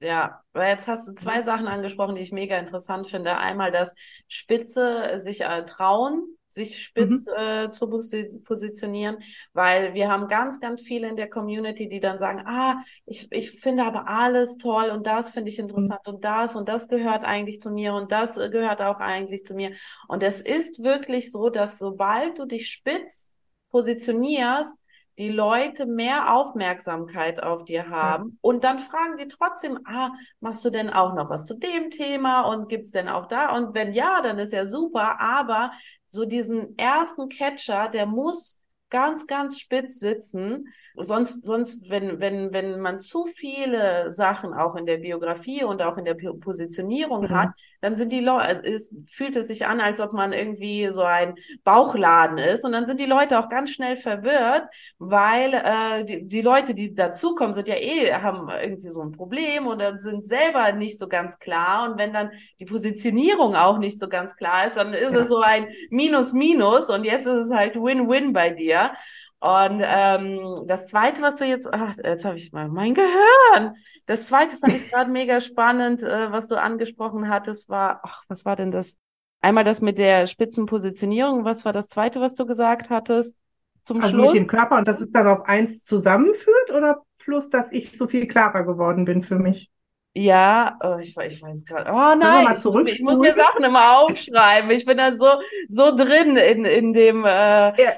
Ja, 0.00 0.40
weil 0.52 0.70
jetzt 0.70 0.86
hast 0.86 1.08
du 1.08 1.12
zwei 1.12 1.42
Sachen 1.42 1.66
angesprochen, 1.66 2.14
die 2.14 2.22
ich 2.22 2.30
mega 2.30 2.56
interessant 2.56 3.08
finde. 3.08 3.36
Einmal, 3.36 3.72
dass 3.72 3.94
Spitze 4.28 5.18
sich 5.18 5.40
äh, 5.40 5.64
trauen, 5.64 6.38
sich 6.46 6.82
spitz 6.82 7.26
mhm. 7.26 7.32
äh, 7.36 7.68
zu 7.70 7.88
positionieren, 7.88 9.18
weil 9.52 9.94
wir 9.94 10.08
haben 10.08 10.28
ganz, 10.28 10.60
ganz 10.60 10.82
viele 10.82 11.08
in 11.08 11.16
der 11.16 11.28
Community, 11.28 11.88
die 11.88 11.98
dann 12.00 12.16
sagen, 12.16 12.42
ah, 12.46 12.78
ich, 13.06 13.30
ich 13.32 13.50
finde 13.60 13.84
aber 13.84 14.08
alles 14.08 14.56
toll 14.56 14.90
und 14.90 15.06
das 15.06 15.30
finde 15.30 15.50
ich 15.50 15.58
interessant 15.58 16.00
mhm. 16.06 16.14
und 16.14 16.24
das 16.24 16.54
und 16.54 16.68
das 16.68 16.88
gehört 16.88 17.24
eigentlich 17.24 17.60
zu 17.60 17.70
mir 17.70 17.94
und 17.94 18.12
das 18.12 18.38
äh, 18.38 18.50
gehört 18.50 18.80
auch 18.80 19.00
eigentlich 19.00 19.42
zu 19.44 19.54
mir. 19.54 19.72
Und 20.06 20.22
es 20.22 20.40
ist 20.40 20.82
wirklich 20.82 21.32
so, 21.32 21.50
dass 21.50 21.78
sobald 21.78 22.38
du 22.38 22.46
dich 22.46 22.70
spitz 22.70 23.34
positionierst, 23.70 24.78
die 25.18 25.28
Leute 25.30 25.86
mehr 25.86 26.32
Aufmerksamkeit 26.34 27.42
auf 27.42 27.64
dir 27.64 27.90
haben 27.90 28.24
ja. 28.30 28.38
und 28.40 28.64
dann 28.64 28.78
fragen 28.78 29.16
die 29.18 29.26
trotzdem, 29.28 29.78
ah, 29.84 30.10
machst 30.40 30.64
du 30.64 30.70
denn 30.70 30.90
auch 30.90 31.14
noch 31.14 31.28
was 31.28 31.46
zu 31.46 31.54
dem 31.54 31.90
Thema 31.90 32.42
und 32.42 32.68
gibt's 32.68 32.92
denn 32.92 33.08
auch 33.08 33.26
da? 33.26 33.56
Und 33.56 33.74
wenn 33.74 33.92
ja, 33.92 34.22
dann 34.22 34.38
ist 34.38 34.52
ja 34.52 34.66
super, 34.66 35.20
aber 35.20 35.72
so 36.06 36.24
diesen 36.24 36.78
ersten 36.78 37.28
Catcher, 37.28 37.88
der 37.88 38.06
muss 38.06 38.60
ganz, 38.90 39.26
ganz 39.26 39.58
spitz 39.58 39.98
sitzen. 39.98 40.68
Sonst, 41.00 41.44
sonst, 41.44 41.90
wenn, 41.90 42.20
wenn, 42.20 42.52
wenn 42.52 42.80
man 42.80 42.98
zu 42.98 43.24
viele 43.24 44.12
Sachen 44.12 44.52
auch 44.52 44.76
in 44.76 44.86
der 44.86 44.98
Biografie 44.98 45.64
und 45.64 45.82
auch 45.82 45.98
in 45.98 46.04
der 46.04 46.14
Positionierung 46.14 47.22
mhm. 47.22 47.30
hat, 47.30 47.48
dann 47.80 47.96
sind 47.96 48.12
die 48.12 48.20
Leute, 48.20 48.44
also 48.44 48.62
es 48.64 48.90
fühlt 49.06 49.36
es 49.36 49.48
sich 49.48 49.66
an, 49.66 49.80
als 49.80 50.00
ob 50.00 50.12
man 50.12 50.32
irgendwie 50.32 50.88
so 50.88 51.02
ein 51.02 51.34
Bauchladen 51.64 52.38
ist 52.38 52.64
und 52.64 52.72
dann 52.72 52.86
sind 52.86 53.00
die 53.00 53.06
Leute 53.06 53.38
auch 53.38 53.48
ganz 53.48 53.70
schnell 53.70 53.96
verwirrt, 53.96 54.64
weil 54.98 55.54
äh, 55.54 56.04
die, 56.04 56.26
die 56.26 56.42
Leute, 56.42 56.74
die 56.74 56.94
dazukommen, 56.94 57.54
sind 57.54 57.68
ja 57.68 57.76
eh, 57.76 58.12
haben 58.14 58.48
irgendwie 58.48 58.90
so 58.90 59.02
ein 59.02 59.12
Problem 59.12 59.66
und 59.66 59.82
sind 60.00 60.24
selber 60.24 60.72
nicht 60.72 60.98
so 60.98 61.08
ganz 61.08 61.38
klar 61.38 61.88
und 61.88 61.98
wenn 61.98 62.12
dann 62.12 62.30
die 62.60 62.66
Positionierung 62.66 63.54
auch 63.54 63.78
nicht 63.78 63.98
so 63.98 64.08
ganz 64.08 64.36
klar 64.36 64.66
ist, 64.66 64.76
dann 64.76 64.92
ist 64.92 65.12
ja. 65.12 65.20
es 65.20 65.28
so 65.28 65.40
ein 65.40 65.68
Minus, 65.90 66.32
Minus 66.32 66.90
und 66.90 67.04
jetzt 67.04 67.26
ist 67.26 67.46
es 67.46 67.50
halt 67.50 67.76
Win-Win 67.76 68.32
bei 68.32 68.50
dir. 68.50 68.92
Und 69.40 69.82
ähm, 69.84 70.64
das 70.66 70.88
Zweite, 70.88 71.22
was 71.22 71.36
du 71.36 71.44
jetzt, 71.44 71.68
ach, 71.72 71.94
jetzt 72.02 72.24
habe 72.24 72.36
ich 72.36 72.50
mal 72.52 72.68
mein 72.68 72.94
Gehirn. 72.94 73.74
Das 74.06 74.26
Zweite 74.26 74.56
fand 74.56 74.74
ich 74.74 74.88
gerade 74.90 75.10
mega 75.10 75.40
spannend, 75.40 76.02
äh, 76.02 76.32
was 76.32 76.48
du 76.48 76.60
angesprochen 76.60 77.28
hattest, 77.28 77.68
war, 77.68 78.00
ach, 78.02 78.24
was 78.28 78.44
war 78.44 78.56
denn 78.56 78.72
das? 78.72 78.98
Einmal 79.40 79.62
das 79.62 79.80
mit 79.80 79.98
der 79.98 80.26
Spitzenpositionierung. 80.26 81.44
Was 81.44 81.64
war 81.64 81.72
das 81.72 81.88
Zweite, 81.88 82.20
was 82.20 82.34
du 82.34 82.46
gesagt 82.46 82.90
hattest? 82.90 83.38
Zum 83.84 84.02
also 84.02 84.10
Schluss? 84.10 84.34
mit 84.34 84.42
dem 84.42 84.48
Körper 84.48 84.78
und 84.78 84.88
dass 84.88 85.00
es 85.00 85.12
dann 85.12 85.28
auf 85.28 85.46
eins 85.46 85.84
zusammenführt 85.84 86.70
oder 86.76 87.02
plus, 87.18 87.48
dass 87.48 87.70
ich 87.70 87.96
so 87.96 88.08
viel 88.08 88.26
klarer 88.26 88.64
geworden 88.64 89.04
bin 89.04 89.22
für 89.22 89.36
mich? 89.36 89.70
Ja, 90.14 90.76
oh, 90.82 90.96
ich, 91.00 91.16
ich 91.16 91.40
weiß 91.40 91.64
gerade. 91.64 91.90
Oh 91.90 92.14
nein, 92.18 92.56
ich 92.56 92.64
muss, 92.64 92.86
ich 92.86 93.00
muss, 93.00 93.18
mir 93.18 93.34
Sachen 93.34 93.62
immer 93.62 94.00
aufschreiben. 94.00 94.68
Ich 94.72 94.84
bin 94.84 94.96
dann 94.96 95.16
so 95.16 95.28
so 95.68 95.94
drin 95.94 96.36
in 96.36 96.64
in 96.64 96.92
dem 96.92 97.24
äh, 97.24 97.80
ja 97.80 97.92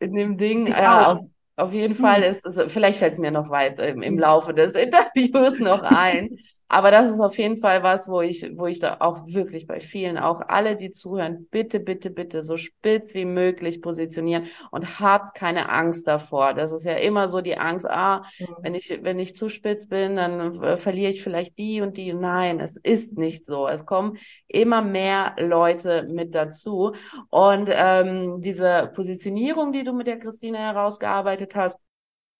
in 0.00 0.14
dem 0.14 0.36
Ding. 0.36 0.66
Äh, 0.66 0.86
auf, 0.86 1.18
auf, 1.56 1.72
jeden 1.72 1.94
Fall 1.94 2.24
hm. 2.24 2.30
ist 2.30 2.44
es, 2.44 2.60
vielleicht 2.72 2.98
fällt 2.98 3.12
es 3.12 3.18
mir 3.18 3.30
noch 3.30 3.50
weit 3.50 3.78
im, 3.78 4.02
im 4.02 4.18
Laufe 4.18 4.52
des 4.52 4.74
Interviews 4.74 5.60
noch 5.60 5.82
ein. 5.82 6.30
Aber 6.72 6.92
das 6.92 7.10
ist 7.10 7.18
auf 7.18 7.36
jeden 7.36 7.56
Fall 7.56 7.82
was, 7.82 8.08
wo 8.08 8.20
ich, 8.20 8.48
wo 8.54 8.68
ich 8.68 8.78
da 8.78 8.98
auch 9.00 9.26
wirklich 9.26 9.66
bei 9.66 9.80
vielen, 9.80 10.16
auch 10.16 10.40
alle, 10.46 10.76
die 10.76 10.92
zuhören, 10.92 11.48
bitte, 11.50 11.80
bitte, 11.80 12.10
bitte 12.10 12.44
so 12.44 12.56
spitz 12.56 13.12
wie 13.14 13.24
möglich 13.24 13.82
positionieren 13.82 14.46
und 14.70 15.00
habt 15.00 15.34
keine 15.34 15.68
Angst 15.68 16.06
davor. 16.06 16.54
Das 16.54 16.70
ist 16.70 16.84
ja 16.84 16.92
immer 16.92 17.26
so 17.26 17.40
die 17.40 17.58
Angst, 17.58 17.90
ah, 17.90 18.22
mhm. 18.38 18.46
wenn 18.62 18.74
ich, 18.76 19.00
wenn 19.02 19.18
ich 19.18 19.34
zu 19.34 19.48
spitz 19.48 19.88
bin, 19.88 20.14
dann 20.14 20.62
äh, 20.62 20.76
verliere 20.76 21.10
ich 21.10 21.24
vielleicht 21.24 21.58
die 21.58 21.80
und 21.80 21.96
die. 21.96 22.12
Nein, 22.12 22.60
es 22.60 22.76
ist 22.76 23.18
nicht 23.18 23.44
so. 23.44 23.66
Es 23.66 23.84
kommen 23.84 24.16
immer 24.46 24.80
mehr 24.80 25.34
Leute 25.40 26.06
mit 26.08 26.36
dazu. 26.36 26.92
Und 27.30 27.68
ähm, 27.72 28.40
diese 28.42 28.92
Positionierung, 28.94 29.72
die 29.72 29.82
du 29.82 29.92
mit 29.92 30.06
der 30.06 30.20
Christine 30.20 30.58
herausgearbeitet 30.58 31.56
hast, 31.56 31.78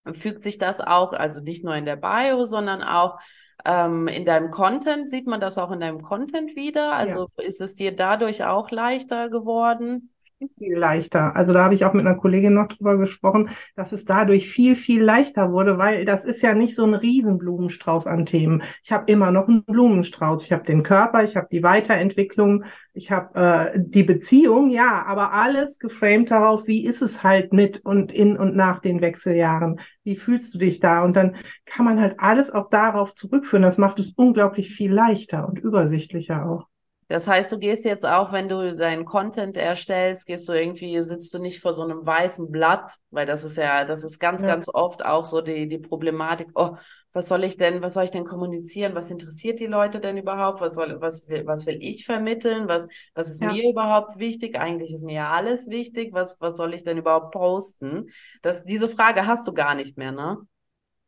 fügt 0.06 0.44
sich 0.44 0.56
das 0.58 0.80
auch, 0.80 1.12
also 1.14 1.40
nicht 1.40 1.64
nur 1.64 1.74
in 1.74 1.84
der 1.84 1.96
Bio, 1.96 2.44
sondern 2.44 2.84
auch 2.84 3.18
ähm, 3.64 4.08
in 4.08 4.24
deinem 4.24 4.50
Content, 4.50 5.08
sieht 5.08 5.26
man 5.26 5.40
das 5.40 5.58
auch 5.58 5.70
in 5.70 5.80
deinem 5.80 6.02
Content 6.02 6.56
wieder? 6.56 6.92
Also 6.92 7.28
ja. 7.38 7.44
ist 7.44 7.60
es 7.60 7.74
dir 7.74 7.94
dadurch 7.94 8.44
auch 8.44 8.70
leichter 8.70 9.28
geworden? 9.28 10.10
Viel 10.56 10.76
leichter. 10.76 11.36
Also 11.36 11.52
da 11.52 11.64
habe 11.64 11.74
ich 11.74 11.84
auch 11.84 11.92
mit 11.92 12.06
einer 12.06 12.16
Kollegin 12.16 12.54
noch 12.54 12.68
drüber 12.68 12.96
gesprochen, 12.96 13.50
dass 13.76 13.92
es 13.92 14.06
dadurch 14.06 14.48
viel, 14.48 14.74
viel 14.74 15.02
leichter 15.02 15.52
wurde, 15.52 15.76
weil 15.76 16.06
das 16.06 16.24
ist 16.24 16.40
ja 16.40 16.54
nicht 16.54 16.74
so 16.74 16.84
ein 16.84 16.94
Riesenblumenstrauß 16.94 18.06
an 18.06 18.24
Themen. 18.24 18.62
Ich 18.82 18.90
habe 18.90 19.10
immer 19.12 19.32
noch 19.32 19.48
einen 19.48 19.64
Blumenstrauß. 19.64 20.44
Ich 20.44 20.52
habe 20.52 20.64
den 20.64 20.82
Körper, 20.82 21.24
ich 21.24 21.36
habe 21.36 21.48
die 21.52 21.62
Weiterentwicklung, 21.62 22.64
ich 22.94 23.10
habe 23.10 23.74
äh, 23.74 23.80
die 23.82 24.02
Beziehung, 24.02 24.70
ja, 24.70 25.04
aber 25.06 25.32
alles 25.32 25.78
geframed 25.78 26.30
darauf, 26.30 26.66
wie 26.66 26.84
ist 26.86 27.02
es 27.02 27.22
halt 27.22 27.52
mit 27.52 27.84
und 27.84 28.10
in 28.10 28.38
und 28.38 28.56
nach 28.56 28.80
den 28.80 29.02
Wechseljahren? 29.02 29.80
Wie 30.04 30.16
fühlst 30.16 30.54
du 30.54 30.58
dich 30.58 30.80
da? 30.80 31.04
Und 31.04 31.16
dann 31.16 31.36
kann 31.66 31.84
man 31.84 32.00
halt 32.00 32.18
alles 32.18 32.50
auch 32.50 32.70
darauf 32.70 33.14
zurückführen. 33.14 33.62
Das 33.62 33.76
macht 33.78 33.98
es 33.98 34.12
unglaublich 34.16 34.74
viel 34.74 34.92
leichter 34.92 35.46
und 35.46 35.58
übersichtlicher 35.58 36.46
auch. 36.46 36.69
Das 37.10 37.26
heißt, 37.26 37.50
du 37.50 37.58
gehst 37.58 37.84
jetzt 37.84 38.06
auch, 38.06 38.32
wenn 38.32 38.48
du 38.48 38.72
deinen 38.76 39.04
Content 39.04 39.56
erstellst, 39.56 40.28
gehst 40.28 40.48
du 40.48 40.52
irgendwie, 40.52 41.02
sitzt 41.02 41.34
du 41.34 41.40
nicht 41.40 41.60
vor 41.60 41.72
so 41.72 41.82
einem 41.82 42.06
weißen 42.06 42.52
Blatt, 42.52 42.98
weil 43.10 43.26
das 43.26 43.42
ist 43.42 43.56
ja, 43.56 43.84
das 43.84 44.04
ist 44.04 44.20
ganz, 44.20 44.42
ja. 44.42 44.46
ganz 44.46 44.68
oft 44.72 45.04
auch 45.04 45.24
so 45.24 45.40
die, 45.40 45.66
die 45.66 45.78
Problematik, 45.78 46.50
oh, 46.54 46.76
was 47.12 47.26
soll 47.26 47.42
ich 47.42 47.56
denn, 47.56 47.82
was 47.82 47.94
soll 47.94 48.04
ich 48.04 48.12
denn 48.12 48.22
kommunizieren? 48.22 48.94
Was 48.94 49.10
interessiert 49.10 49.58
die 49.58 49.66
Leute 49.66 49.98
denn 49.98 50.18
überhaupt? 50.18 50.60
Was 50.60 50.76
soll, 50.76 51.00
was 51.00 51.28
will, 51.28 51.44
was 51.48 51.66
will 51.66 51.78
ich 51.80 52.04
vermitteln? 52.04 52.68
Was, 52.68 52.86
was 53.16 53.28
ist 53.28 53.42
ja. 53.42 53.52
mir 53.52 53.68
überhaupt 53.68 54.20
wichtig? 54.20 54.56
Eigentlich 54.56 54.92
ist 54.94 55.02
mir 55.02 55.16
ja 55.16 55.30
alles 55.32 55.68
wichtig. 55.68 56.10
Was, 56.12 56.36
was 56.38 56.56
soll 56.56 56.74
ich 56.74 56.84
denn 56.84 56.98
überhaupt 56.98 57.32
posten? 57.32 58.06
Das, 58.40 58.64
diese 58.64 58.88
Frage 58.88 59.26
hast 59.26 59.48
du 59.48 59.52
gar 59.52 59.74
nicht 59.74 59.98
mehr, 59.98 60.12
ne? 60.12 60.36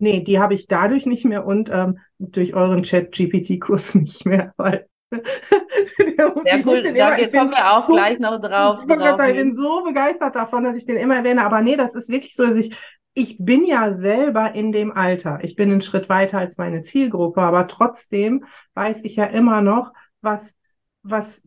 Nee, 0.01 0.25
die 0.25 0.41
habe 0.41 0.55
ich 0.55 0.67
dadurch 0.67 1.07
nicht 1.07 1.25
mehr 1.25 1.47
und 1.47 1.71
ähm, 1.73 2.01
durch 2.19 2.55
euren 2.55 2.83
Chat-GPT-Kurs 2.83 3.95
nicht 3.95 4.27
mehr, 4.27 4.53
weil 4.57 4.89
ja, 6.17 6.33
cool, 6.65 6.83
da 6.83 7.17
immer, 7.17 7.29
kommen 7.29 7.51
wir 7.51 7.73
auch 7.73 7.87
gleich 7.87 8.19
noch 8.19 8.41
drauf. 8.41 8.81
Ich, 8.81 8.87
drauf 8.87 9.21
ich 9.29 9.37
bin 9.37 9.55
so 9.55 9.83
begeistert 9.85 10.35
davon, 10.35 10.65
dass 10.65 10.77
ich 10.77 10.87
den 10.87 10.97
immer 10.97 11.17
erwähne. 11.17 11.45
Aber 11.45 11.61
nee, 11.61 11.77
das 11.77 11.95
ist 11.95 12.09
wirklich 12.09 12.35
so, 12.35 12.47
dass 12.47 12.57
ich, 12.57 12.75
ich 13.15 13.37
bin 13.39 13.67
ja 13.67 13.97
selber 13.97 14.55
in 14.55 14.73
dem 14.73 14.93
Alter. 14.93 15.41
Ich 15.43 15.57
bin 15.57 15.71
einen 15.71 15.83
Schritt 15.83 16.09
weiter 16.09 16.39
als 16.39 16.57
meine 16.57 16.83
Zielgruppe, 16.83 17.43
aber 17.43 17.69
trotzdem 17.69 18.45
weiß 18.75 19.01
ich 19.05 19.17
ja 19.17 19.27
immer 19.27 19.61
noch, 19.61 19.93
was, 20.23 20.55
was 21.03 21.43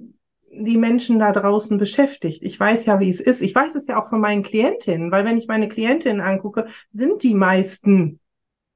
die 0.51 0.77
Menschen 0.77 1.19
da 1.19 1.31
draußen 1.31 1.77
beschäftigt. 1.77 2.43
Ich 2.43 2.59
weiß 2.59 2.85
ja, 2.85 2.99
wie 2.99 3.09
es 3.09 3.19
ist. 3.19 3.41
Ich 3.41 3.53
weiß 3.53 3.75
es 3.75 3.87
ja 3.87 4.01
auch 4.01 4.09
von 4.09 4.21
meinen 4.21 4.43
Klientinnen, 4.43 5.11
weil 5.11 5.25
wenn 5.25 5.37
ich 5.37 5.47
meine 5.47 5.67
Klientinnen 5.67 6.21
angucke, 6.21 6.67
sind 6.93 7.23
die 7.23 7.33
meisten 7.33 8.19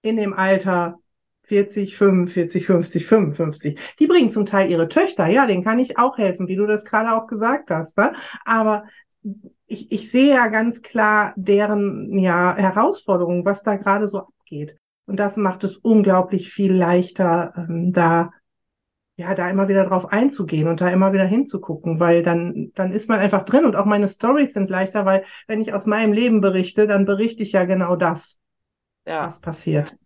in 0.01 0.17
dem 0.17 0.33
Alter 0.33 0.99
40, 1.49 1.97
45, 1.97 2.65
50, 2.67 3.05
55. 3.07 3.79
Die 3.99 4.07
bringen 4.07 4.31
zum 4.31 4.45
Teil 4.45 4.69
ihre 4.69 4.87
Töchter, 4.87 5.27
ja, 5.27 5.47
denen 5.47 5.63
kann 5.63 5.79
ich 5.79 5.97
auch 5.97 6.17
helfen, 6.17 6.47
wie 6.47 6.55
du 6.55 6.67
das 6.67 6.85
gerade 6.85 7.11
auch 7.11 7.25
gesagt 7.25 7.71
hast. 7.71 7.97
Ne? 7.97 8.13
Aber 8.45 8.83
ich, 9.65 9.91
ich 9.91 10.11
sehe 10.11 10.35
ja 10.35 10.47
ganz 10.47 10.83
klar 10.83 11.33
deren 11.35 12.17
ja, 12.19 12.55
Herausforderungen, 12.55 13.45
was 13.45 13.63
da 13.63 13.77
gerade 13.77 14.07
so 14.07 14.19
abgeht. 14.19 14.77
Und 15.07 15.17
das 15.17 15.37
macht 15.37 15.63
es 15.63 15.75
unglaublich 15.77 16.53
viel 16.53 16.73
leichter, 16.73 17.53
ähm, 17.57 17.93
da 17.93 18.29
ja, 19.15 19.33
da 19.33 19.49
immer 19.49 19.67
wieder 19.67 19.85
drauf 19.85 20.13
einzugehen 20.13 20.69
und 20.69 20.79
da 20.79 20.89
immer 20.89 21.11
wieder 21.11 21.25
hinzugucken, 21.25 21.99
weil 21.99 22.23
dann, 22.23 22.71
dann 22.75 22.93
ist 22.93 23.09
man 23.09 23.19
einfach 23.19 23.43
drin 23.43 23.65
und 23.65 23.75
auch 23.75 23.85
meine 23.85 24.07
Stories 24.07 24.53
sind 24.53 24.69
leichter, 24.69 25.03
weil 25.05 25.25
wenn 25.45 25.59
ich 25.59 25.73
aus 25.73 25.87
meinem 25.87 26.13
Leben 26.13 26.39
berichte, 26.39 26.87
dann 26.87 27.05
berichte 27.05 27.43
ich 27.43 27.51
ja 27.51 27.65
genau 27.65 27.97
das, 27.97 28.39
ja. 29.05 29.27
was 29.27 29.41
passiert 29.41 29.97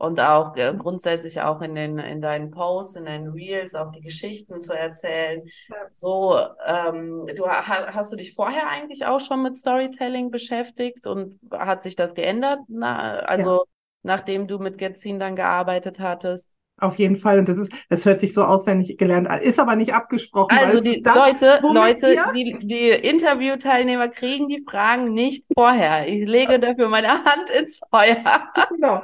und 0.00 0.18
auch 0.18 0.56
äh, 0.56 0.72
grundsätzlich 0.76 1.42
auch 1.42 1.60
in 1.60 1.74
den 1.74 1.98
in 1.98 2.22
deinen 2.22 2.50
Posts, 2.50 2.96
in 2.96 3.04
deinen 3.04 3.28
Reels 3.28 3.74
auch 3.74 3.92
die 3.92 4.00
Geschichten 4.00 4.58
zu 4.58 4.72
erzählen. 4.72 5.42
Ja. 5.68 5.76
So, 5.92 6.38
ähm, 6.66 7.26
du 7.36 7.46
hast 7.46 8.10
du 8.10 8.16
dich 8.16 8.32
vorher 8.32 8.70
eigentlich 8.70 9.04
auch 9.04 9.20
schon 9.20 9.42
mit 9.42 9.54
Storytelling 9.54 10.30
beschäftigt 10.30 11.06
und 11.06 11.38
hat 11.52 11.82
sich 11.82 11.96
das 11.96 12.14
geändert? 12.14 12.60
Na, 12.68 13.18
also 13.20 13.56
ja. 13.56 13.62
nachdem 14.02 14.46
du 14.46 14.58
mit 14.58 14.78
Getzin 14.78 15.20
dann 15.20 15.36
gearbeitet 15.36 16.00
hattest? 16.00 16.50
Auf 16.80 16.96
jeden 16.96 17.16
Fall. 17.16 17.38
Und 17.38 17.48
das 17.48 17.58
ist, 17.58 17.72
das 17.88 18.04
hört 18.04 18.20
sich 18.20 18.32
so 18.32 18.44
auswendig 18.44 18.96
gelernt 18.98 19.28
an. 19.28 19.40
Ist 19.40 19.58
aber 19.58 19.76
nicht 19.76 19.92
abgesprochen. 19.92 20.56
Also 20.56 20.80
die 20.80 21.02
das, 21.02 21.14
Leute, 21.14 21.60
Leute, 21.62 22.16
die, 22.34 22.58
die 22.62 22.88
Interviewteilnehmer 22.88 24.08
kriegen 24.08 24.48
die 24.48 24.64
Fragen 24.68 25.12
nicht 25.12 25.44
vorher. 25.54 26.08
Ich 26.08 26.26
lege 26.26 26.58
dafür 26.58 26.88
meine 26.88 27.08
Hand 27.08 27.50
ins 27.58 27.80
Feuer. 27.90 28.16
Genau. 28.70 29.02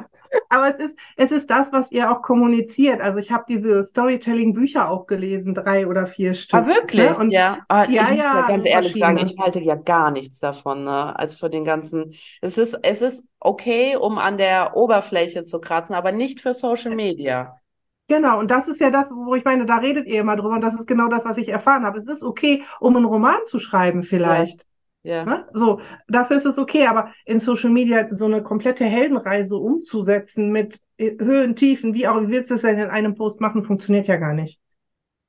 Aber 0.48 0.72
es 0.72 0.78
ist, 0.78 0.98
es 1.16 1.32
ist 1.32 1.50
das, 1.50 1.72
was 1.72 1.92
ihr 1.92 2.10
auch 2.10 2.22
kommuniziert. 2.22 3.00
Also 3.00 3.18
ich 3.18 3.30
habe 3.30 3.44
diese 3.48 3.86
Storytelling-Bücher 3.86 4.90
auch 4.90 5.06
gelesen, 5.06 5.54
drei 5.54 5.86
oder 5.86 6.06
vier 6.06 6.34
Stück. 6.34 6.60
Ah, 6.60 6.66
wirklich? 6.66 7.10
Ne? 7.10 7.16
Und 7.16 7.30
ja. 7.30 7.58
Ah, 7.68 7.84
ja, 7.84 8.02
ich 8.02 8.10
muss 8.10 8.18
ja, 8.18 8.46
ganz 8.46 8.66
ehrlich 8.66 8.94
sagen, 8.94 9.18
ich 9.18 9.36
halte 9.38 9.60
ja 9.60 9.74
gar 9.74 10.10
nichts 10.10 10.38
davon, 10.38 10.84
ne? 10.84 11.18
Also 11.18 11.36
für 11.36 11.50
den 11.50 11.64
ganzen. 11.64 12.14
Es 12.40 12.58
ist, 12.58 12.78
es 12.82 13.02
ist 13.02 13.28
okay, 13.40 13.96
um 13.96 14.18
an 14.18 14.38
der 14.38 14.76
Oberfläche 14.76 15.42
zu 15.42 15.60
kratzen, 15.60 15.94
aber 15.94 16.12
nicht 16.12 16.40
für 16.40 16.52
Social 16.52 16.94
Media. 16.94 17.58
Genau, 18.08 18.38
und 18.38 18.50
das 18.50 18.68
ist 18.68 18.80
ja 18.80 18.90
das, 18.90 19.10
wo 19.10 19.34
ich 19.34 19.44
meine, 19.44 19.66
da 19.66 19.78
redet 19.78 20.06
ihr 20.06 20.20
immer 20.20 20.36
drüber, 20.36 20.54
und 20.54 20.60
das 20.60 20.74
ist 20.74 20.86
genau 20.86 21.08
das, 21.08 21.24
was 21.24 21.38
ich 21.38 21.48
erfahren 21.48 21.84
habe. 21.84 21.98
Es 21.98 22.06
ist 22.06 22.22
okay, 22.22 22.62
um 22.78 22.96
einen 22.96 23.04
Roman 23.04 23.40
zu 23.46 23.58
schreiben, 23.58 24.04
vielleicht. 24.04 24.60
Ja. 24.60 24.66
Ja. 25.06 25.24
Ne? 25.24 25.46
So, 25.52 25.80
dafür 26.08 26.36
ist 26.36 26.46
es 26.46 26.58
okay, 26.58 26.86
aber 26.86 27.12
in 27.24 27.38
Social 27.38 27.70
Media 27.70 28.08
so 28.10 28.24
eine 28.24 28.42
komplette 28.42 28.84
Heldenreise 28.84 29.56
umzusetzen 29.56 30.50
mit 30.50 30.80
Höhen, 30.98 31.54
Tiefen, 31.54 31.94
wie 31.94 32.08
auch, 32.08 32.20
wie 32.20 32.28
willst 32.28 32.50
du 32.50 32.54
das 32.54 32.62
denn 32.62 32.78
in 32.78 32.90
einem 32.90 33.14
Post 33.14 33.40
machen, 33.40 33.64
funktioniert 33.64 34.08
ja 34.08 34.16
gar 34.16 34.34
nicht. 34.34 34.60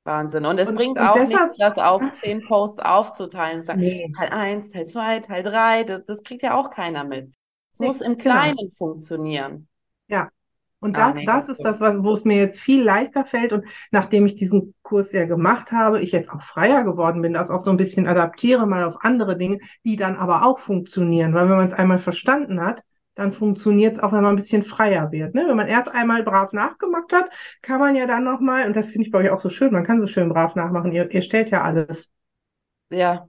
Wahnsinn. 0.02 0.46
Und 0.46 0.58
es 0.58 0.70
und, 0.70 0.76
bringt 0.76 0.98
und 0.98 1.06
auch 1.06 1.14
deshalb, 1.14 1.50
nichts, 1.50 1.58
das 1.58 1.78
auf 1.78 2.02
zehn 2.10 2.42
Posts 2.44 2.80
aufzuteilen 2.80 3.58
und 3.58 3.62
sagen, 3.62 3.80
nee. 3.80 4.10
Teil 4.16 4.30
eins, 4.30 4.72
Teil 4.72 4.86
zwei, 4.86 5.20
Teil 5.20 5.44
drei, 5.44 5.84
das, 5.84 6.02
das 6.04 6.22
kriegt 6.24 6.42
ja 6.42 6.54
auch 6.56 6.70
keiner 6.70 7.04
mit. 7.04 7.30
Es 7.72 7.78
nee, 7.78 7.86
muss 7.86 8.00
im 8.00 8.18
genau. 8.18 8.34
Kleinen 8.34 8.56
genau. 8.56 8.70
funktionieren. 8.76 9.68
Ja, 10.08 10.28
Und 10.80 10.96
das, 10.96 11.16
ah, 11.16 11.20
das 11.24 11.48
ist 11.48 11.64
das, 11.64 11.80
was, 11.80 12.02
wo 12.04 12.12
es 12.12 12.24
mir 12.24 12.36
jetzt 12.36 12.60
viel 12.60 12.82
leichter 12.82 13.24
fällt. 13.24 13.52
Und 13.52 13.64
nachdem 13.90 14.26
ich 14.26 14.36
diesen 14.36 14.74
Kurs 14.82 15.12
ja 15.12 15.24
gemacht 15.24 15.72
habe, 15.72 16.00
ich 16.00 16.12
jetzt 16.12 16.30
auch 16.30 16.42
freier 16.42 16.84
geworden 16.84 17.20
bin, 17.22 17.32
das 17.32 17.50
auch 17.50 17.60
so 17.60 17.70
ein 17.70 17.76
bisschen 17.76 18.06
adaptiere 18.06 18.66
mal 18.66 18.84
auf 18.84 18.96
andere 19.00 19.36
Dinge, 19.36 19.58
die 19.84 19.96
dann 19.96 20.16
aber 20.16 20.44
auch 20.44 20.60
funktionieren. 20.60 21.34
Weil 21.34 21.48
wenn 21.48 21.56
man 21.56 21.66
es 21.66 21.72
einmal 21.72 21.98
verstanden 21.98 22.60
hat, 22.60 22.82
dann 23.16 23.32
funktioniert 23.32 23.94
es 23.94 23.98
auch, 23.98 24.12
wenn 24.12 24.22
man 24.22 24.34
ein 24.34 24.36
bisschen 24.36 24.62
freier 24.62 25.10
wird. 25.10 25.34
Ne? 25.34 25.44
Wenn 25.48 25.56
man 25.56 25.66
erst 25.66 25.92
einmal 25.92 26.22
brav 26.22 26.52
nachgemacht 26.52 27.12
hat, 27.12 27.28
kann 27.62 27.80
man 27.80 27.96
ja 27.96 28.06
dann 28.06 28.22
nochmal, 28.22 28.66
und 28.66 28.76
das 28.76 28.90
finde 28.90 29.06
ich 29.06 29.10
bei 29.12 29.18
euch 29.18 29.30
auch 29.30 29.40
so 29.40 29.50
schön, 29.50 29.72
man 29.72 29.82
kann 29.82 30.00
so 30.00 30.06
schön 30.06 30.28
brav 30.28 30.54
nachmachen, 30.54 30.92
ihr, 30.92 31.10
ihr 31.10 31.22
stellt 31.22 31.50
ja 31.50 31.62
alles. 31.62 32.10
Ja, 32.90 33.28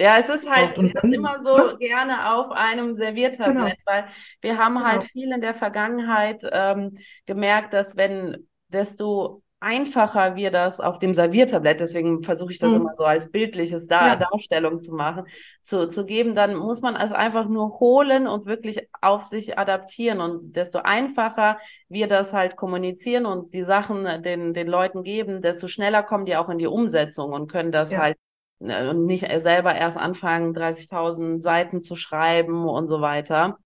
ja, 0.00 0.18
es 0.18 0.30
ist 0.30 0.50
halt, 0.50 0.78
es 0.78 0.94
ist 0.94 1.04
immer 1.04 1.40
so 1.42 1.76
gerne 1.78 2.32
auf 2.34 2.50
einem 2.50 2.94
Serviertablett, 2.94 3.78
genau. 3.78 3.84
weil 3.84 4.04
wir 4.40 4.56
haben 4.56 4.82
halt 4.82 5.00
genau. 5.00 5.12
viel 5.12 5.32
in 5.32 5.40
der 5.42 5.54
Vergangenheit 5.54 6.42
ähm, 6.50 6.94
gemerkt, 7.26 7.74
dass 7.74 7.96
wenn 7.96 8.48
desto 8.68 9.42
einfacher 9.62 10.36
wir 10.36 10.50
das 10.50 10.80
auf 10.80 10.98
dem 10.98 11.12
Serviertablett, 11.12 11.80
deswegen 11.80 12.22
versuche 12.22 12.50
ich 12.50 12.58
das 12.58 12.72
mhm. 12.72 12.80
immer 12.80 12.94
so 12.94 13.04
als 13.04 13.30
bildliches 13.30 13.88
Dar 13.88 14.08
ja. 14.08 14.16
Darstellung 14.16 14.80
zu 14.80 14.94
machen, 14.94 15.24
zu, 15.60 15.86
zu 15.86 16.06
geben, 16.06 16.34
dann 16.34 16.56
muss 16.56 16.80
man 16.80 16.96
es 16.96 17.12
einfach 17.12 17.46
nur 17.46 17.78
holen 17.78 18.26
und 18.26 18.46
wirklich 18.46 18.88
auf 19.02 19.24
sich 19.24 19.58
adaptieren. 19.58 20.22
Und 20.22 20.56
desto 20.56 20.78
einfacher 20.78 21.58
wir 21.90 22.08
das 22.08 22.32
halt 22.32 22.56
kommunizieren 22.56 23.26
und 23.26 23.52
die 23.52 23.64
Sachen 23.64 24.22
den, 24.22 24.54
den 24.54 24.66
Leuten 24.66 25.02
geben, 25.02 25.42
desto 25.42 25.68
schneller 25.68 26.02
kommen 26.02 26.24
die 26.24 26.36
auch 26.36 26.48
in 26.48 26.56
die 26.56 26.66
Umsetzung 26.66 27.32
und 27.32 27.52
können 27.52 27.70
das 27.70 27.92
ja. 27.92 27.98
halt 27.98 28.16
und 28.60 29.06
nicht 29.06 29.26
selber 29.40 29.74
erst 29.74 29.96
anfangen, 29.96 30.54
30.000 30.54 31.40
Seiten 31.40 31.80
zu 31.82 31.96
schreiben 31.96 32.68
und 32.68 32.86
so 32.86 33.00
weiter. 33.00 33.58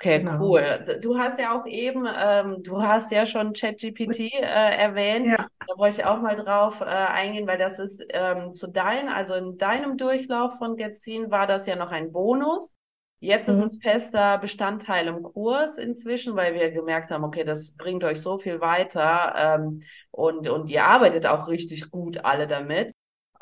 Okay, 0.00 0.18
genau. 0.18 0.40
cool. 0.40 0.84
Du 1.00 1.18
hast 1.18 1.38
ja 1.38 1.56
auch 1.56 1.66
eben, 1.66 2.06
ähm, 2.06 2.58
du 2.62 2.82
hast 2.82 3.12
ja 3.12 3.26
schon 3.26 3.52
ChatGPT 3.52 4.20
äh, 4.20 4.76
erwähnt. 4.76 5.26
Ja. 5.26 5.46
Da 5.66 5.78
wollte 5.78 6.00
ich 6.00 6.04
auch 6.04 6.20
mal 6.20 6.34
drauf 6.34 6.80
äh, 6.80 6.84
eingehen, 6.84 7.46
weil 7.46 7.58
das 7.58 7.78
ist 7.78 8.04
ähm, 8.10 8.52
zu 8.52 8.66
deinem, 8.66 9.08
also 9.08 9.34
in 9.34 9.56
deinem 9.56 9.96
Durchlauf 9.96 10.58
von 10.58 10.76
Getzin 10.76 11.30
war 11.30 11.46
das 11.46 11.66
ja 11.66 11.76
noch 11.76 11.92
ein 11.92 12.12
Bonus. 12.12 12.76
Jetzt 13.20 13.48
mhm. 13.48 13.54
ist 13.54 13.60
es 13.60 13.78
fester 13.80 14.36
Bestandteil 14.38 15.06
im 15.06 15.22
Kurs 15.22 15.78
inzwischen, 15.78 16.36
weil 16.36 16.54
wir 16.54 16.70
gemerkt 16.72 17.10
haben, 17.10 17.24
okay, 17.24 17.44
das 17.44 17.74
bringt 17.76 18.04
euch 18.04 18.20
so 18.20 18.38
viel 18.38 18.60
weiter 18.60 19.34
ähm, 19.36 19.80
und, 20.10 20.48
und 20.48 20.68
ihr 20.68 20.84
arbeitet 20.84 21.26
auch 21.26 21.48
richtig 21.48 21.90
gut 21.90 22.24
alle 22.24 22.46
damit. 22.46 22.92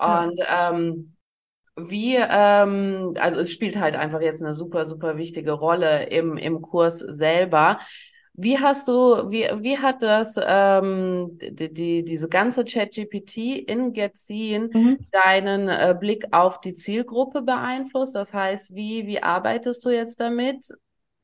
Und 0.02 0.40
ähm, 0.48 1.16
wie, 1.76 2.16
ähm, 2.16 3.14
also 3.18 3.40
es 3.40 3.52
spielt 3.52 3.78
halt 3.78 3.96
einfach 3.96 4.20
jetzt 4.20 4.42
eine 4.42 4.54
super, 4.54 4.86
super 4.86 5.16
wichtige 5.16 5.52
Rolle 5.52 6.04
im, 6.04 6.36
im 6.36 6.60
Kurs 6.60 6.98
selber. 6.98 7.78
Wie 8.34 8.58
hast 8.58 8.88
du, 8.88 9.30
wie, 9.30 9.44
wie 9.62 9.78
hat 9.78 10.02
das, 10.02 10.36
ähm, 10.42 11.38
die, 11.38 11.72
die, 11.72 12.04
diese 12.04 12.28
ganze 12.28 12.64
ChatGPT 12.64 13.36
in 13.66 13.92
Getzien 13.92 14.70
mhm. 14.72 14.98
deinen 15.10 15.68
äh, 15.68 15.94
Blick 15.98 16.26
auf 16.32 16.60
die 16.60 16.72
Zielgruppe 16.72 17.42
beeinflusst? 17.42 18.14
Das 18.14 18.32
heißt, 18.32 18.74
wie, 18.74 19.06
wie 19.06 19.22
arbeitest 19.22 19.84
du 19.84 19.90
jetzt 19.90 20.20
damit? 20.20 20.66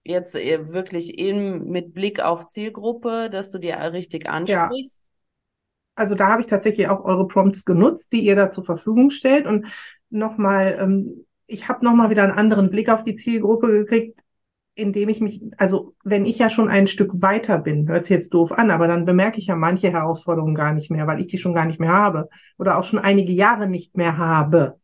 Jetzt 0.04 0.34
äh, 0.34 0.72
wirklich 0.72 1.18
in, 1.18 1.64
mit 1.64 1.94
Blick 1.94 2.20
auf 2.20 2.46
Zielgruppe, 2.46 3.28
dass 3.30 3.50
du 3.50 3.58
dir 3.58 3.76
richtig 3.92 4.28
ansprichst? 4.28 5.02
Ja. 5.02 5.07
Also 5.98 6.14
da 6.14 6.28
habe 6.28 6.40
ich 6.40 6.46
tatsächlich 6.46 6.88
auch 6.88 7.04
eure 7.04 7.26
Prompts 7.26 7.64
genutzt, 7.64 8.12
die 8.12 8.24
ihr 8.24 8.36
da 8.36 8.50
zur 8.50 8.64
Verfügung 8.64 9.10
stellt. 9.10 9.46
Und 9.46 9.66
nochmal, 10.10 10.78
ähm, 10.80 11.26
ich 11.46 11.68
habe 11.68 11.84
nochmal 11.84 12.10
wieder 12.10 12.22
einen 12.22 12.38
anderen 12.38 12.70
Blick 12.70 12.88
auf 12.90 13.04
die 13.04 13.16
Zielgruppe 13.16 13.68
gekriegt, 13.68 14.22
indem 14.74 15.08
ich 15.08 15.20
mich, 15.20 15.42
also 15.56 15.96
wenn 16.04 16.24
ich 16.24 16.38
ja 16.38 16.48
schon 16.48 16.68
ein 16.68 16.86
Stück 16.86 17.10
weiter 17.20 17.58
bin, 17.58 17.88
hört 17.88 18.06
sich 18.06 18.14
jetzt 18.14 18.32
doof 18.32 18.52
an, 18.52 18.70
aber 18.70 18.86
dann 18.86 19.04
bemerke 19.04 19.38
ich 19.38 19.48
ja 19.48 19.56
manche 19.56 19.90
Herausforderungen 19.90 20.54
gar 20.54 20.72
nicht 20.72 20.88
mehr, 20.90 21.06
weil 21.08 21.20
ich 21.20 21.26
die 21.26 21.38
schon 21.38 21.54
gar 21.54 21.64
nicht 21.64 21.80
mehr 21.80 21.92
habe 21.92 22.28
oder 22.58 22.78
auch 22.78 22.84
schon 22.84 23.00
einige 23.00 23.32
Jahre 23.32 23.66
nicht 23.66 23.96
mehr 23.96 24.18
habe. 24.18 24.78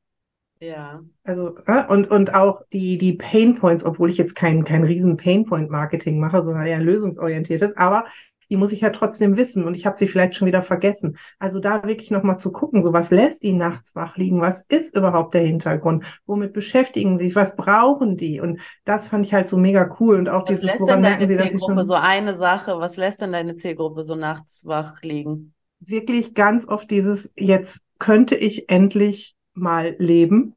Ja. 0.58 1.02
Also, 1.22 1.58
äh, 1.66 1.86
und, 1.86 2.10
und 2.10 2.34
auch 2.34 2.62
die, 2.72 2.98
die 2.98 3.12
Pain 3.12 3.56
Points, 3.56 3.84
obwohl 3.84 4.10
ich 4.10 4.16
jetzt 4.16 4.34
kein, 4.34 4.64
kein 4.64 4.82
riesen 4.82 5.16
Pain 5.16 5.44
Point 5.44 5.70
Marketing 5.70 6.18
mache, 6.18 6.42
sondern 6.42 6.66
eher 6.66 6.80
lösungsorientiertes, 6.80 7.76
aber 7.76 8.06
die 8.54 8.58
muss 8.58 8.70
ich 8.70 8.82
ja 8.82 8.90
trotzdem 8.90 9.36
wissen 9.36 9.64
und 9.64 9.74
ich 9.74 9.84
habe 9.84 9.96
sie 9.96 10.06
vielleicht 10.06 10.36
schon 10.36 10.46
wieder 10.46 10.62
vergessen. 10.62 11.18
Also 11.40 11.58
da 11.58 11.82
wirklich 11.82 12.12
nochmal 12.12 12.38
zu 12.38 12.52
gucken, 12.52 12.82
so 12.84 12.92
was 12.92 13.10
lässt 13.10 13.42
die 13.42 13.52
nachts 13.52 13.96
wach 13.96 14.16
liegen, 14.16 14.40
was 14.40 14.64
ist 14.66 14.96
überhaupt 14.96 15.34
der 15.34 15.42
Hintergrund, 15.42 16.04
womit 16.24 16.52
beschäftigen 16.52 17.18
sie 17.18 17.24
sich, 17.26 17.34
was 17.34 17.56
brauchen 17.56 18.16
die 18.16 18.40
und 18.40 18.60
das 18.84 19.08
fand 19.08 19.26
ich 19.26 19.34
halt 19.34 19.48
so 19.48 19.56
mega 19.56 19.96
cool 19.98 20.18
und 20.18 20.28
auch 20.28 20.42
was 20.42 20.60
dieses, 20.60 20.66
lässt 20.66 20.88
denn 20.88 21.02
deine 21.02 21.26
sie, 21.26 21.34
Zielgruppe 21.34 21.84
so 21.84 21.94
eine 21.94 22.32
Sache, 22.32 22.78
was 22.78 22.96
lässt 22.96 23.22
denn 23.22 23.32
deine 23.32 23.56
Zielgruppe 23.56 24.04
so 24.04 24.14
nachts 24.14 24.64
wach 24.64 25.02
liegen? 25.02 25.52
Wirklich 25.80 26.34
ganz 26.34 26.68
oft 26.68 26.88
dieses, 26.92 27.32
jetzt 27.34 27.80
könnte 27.98 28.36
ich 28.36 28.70
endlich 28.70 29.34
mal 29.52 29.96
leben 29.98 30.54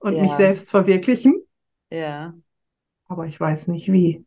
und 0.00 0.16
ja. 0.16 0.22
mich 0.22 0.32
selbst 0.32 0.70
verwirklichen. 0.70 1.42
Ja. 1.90 2.34
Aber 3.08 3.24
ich 3.24 3.40
weiß 3.40 3.68
nicht 3.68 3.90
wie. 3.90 4.22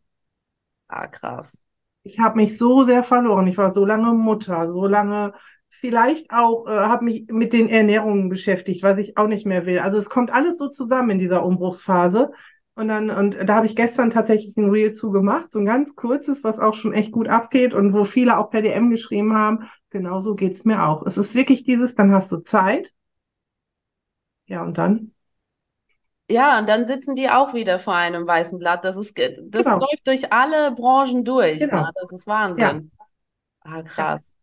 Ah, 0.88 1.06
krass 1.06 1.64
ich 2.04 2.20
habe 2.20 2.38
mich 2.38 2.58
so 2.58 2.84
sehr 2.84 3.04
verloren. 3.04 3.48
Ich 3.48 3.58
war 3.58 3.72
so 3.72 3.86
lange 3.86 4.14
Mutter, 4.14 4.72
so 4.72 4.88
lange 4.88 5.34
vielleicht 5.70 6.32
auch 6.32 6.68
äh, 6.68 6.72
habe 6.72 7.06
mich 7.06 7.28
mit 7.30 7.54
den 7.54 7.70
Ernährungen 7.70 8.30
beschäftigt, 8.30 8.84
was 8.84 8.98
ich 9.00 9.18
auch 9.18 9.28
nicht 9.28 9.46
mehr 9.46 9.66
will. 9.66 9.80
Also 9.80 9.98
es 10.00 10.10
kommt 10.10 10.32
alles 10.32 10.58
so 10.58 10.68
zusammen 10.70 11.12
in 11.12 11.20
dieser 11.20 11.46
Umbruchsphase. 11.46 12.32
Und 12.76 12.88
dann, 12.88 13.10
und 13.10 13.38
da 13.48 13.56
habe 13.56 13.66
ich 13.66 13.76
gestern 13.76 14.10
tatsächlich 14.10 14.56
ein 14.58 14.70
Reel 14.70 14.94
zugemacht, 14.94 15.52
so 15.52 15.60
ein 15.60 15.66
ganz 15.66 15.96
kurzes, 15.96 16.44
was 16.46 16.60
auch 16.60 16.74
schon 16.74 16.94
echt 16.94 17.12
gut 17.12 17.28
abgeht 17.28 17.74
und 17.74 17.94
wo 17.94 18.06
viele 18.06 18.38
auch 18.38 18.50
per 18.50 18.62
DM 18.62 18.90
geschrieben 18.90 19.36
haben, 19.38 19.70
genauso 19.90 20.36
geht's 20.36 20.64
mir 20.66 20.88
auch. 20.88 21.06
Es 21.06 21.18
ist 21.18 21.36
wirklich 21.36 21.64
dieses, 21.66 21.96
dann 21.96 22.14
hast 22.14 22.32
du 22.32 22.38
Zeit. 22.38 22.94
Ja, 24.48 24.64
und 24.64 24.78
dann? 24.78 25.14
Ja, 26.30 26.60
und 26.60 26.70
dann 26.70 26.86
sitzen 26.86 27.16
die 27.16 27.30
auch 27.30 27.54
wieder 27.54 27.80
vor 27.80 27.96
einem 27.96 28.28
weißen 28.28 28.60
Blatt. 28.60 28.86
Das 28.86 28.98
ist, 28.98 29.18
das 29.18 29.66
genau. 29.66 29.80
läuft 29.80 30.06
durch 30.06 30.32
alle 30.32 30.72
Branchen 30.72 31.26
durch. 31.26 31.60
Genau. 31.60 31.82
Ne? 31.82 31.92
Das 32.00 32.12
ist 32.14 32.28
Wahnsinn. 32.28 32.92
Ja. 32.96 33.08
Ah, 33.62 33.82
krass. 33.82 34.36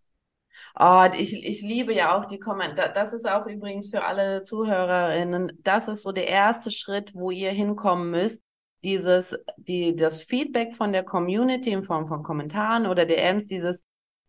Oh, 0.78 1.06
ich, 1.16 1.46
ich 1.46 1.62
liebe 1.62 1.94
ja 1.94 2.16
auch 2.16 2.26
die 2.26 2.38
Kommentare. 2.38 2.92
Das 2.92 3.12
ist 3.12 3.26
auch 3.26 3.46
übrigens 3.46 3.90
für 3.90 4.04
alle 4.04 4.42
Zuhörerinnen. 4.42 5.52
Das 5.62 5.88
ist 5.88 6.02
so 6.02 6.12
der 6.12 6.28
erste 6.28 6.70
Schritt, 6.70 7.14
wo 7.14 7.30
ihr 7.30 7.50
hinkommen 7.50 8.10
müsst. 8.10 8.42
Dieses, 8.82 9.36
die, 9.56 9.96
das 9.96 10.20
Feedback 10.20 10.74
von 10.74 10.92
der 10.92 11.02
Community 11.02 11.70
in 11.70 11.82
Form 11.82 12.06
von 12.06 12.22
Kommentaren 12.22 12.86
oder 12.86 13.06
DMs, 13.06 13.46
dieses, 13.46 13.86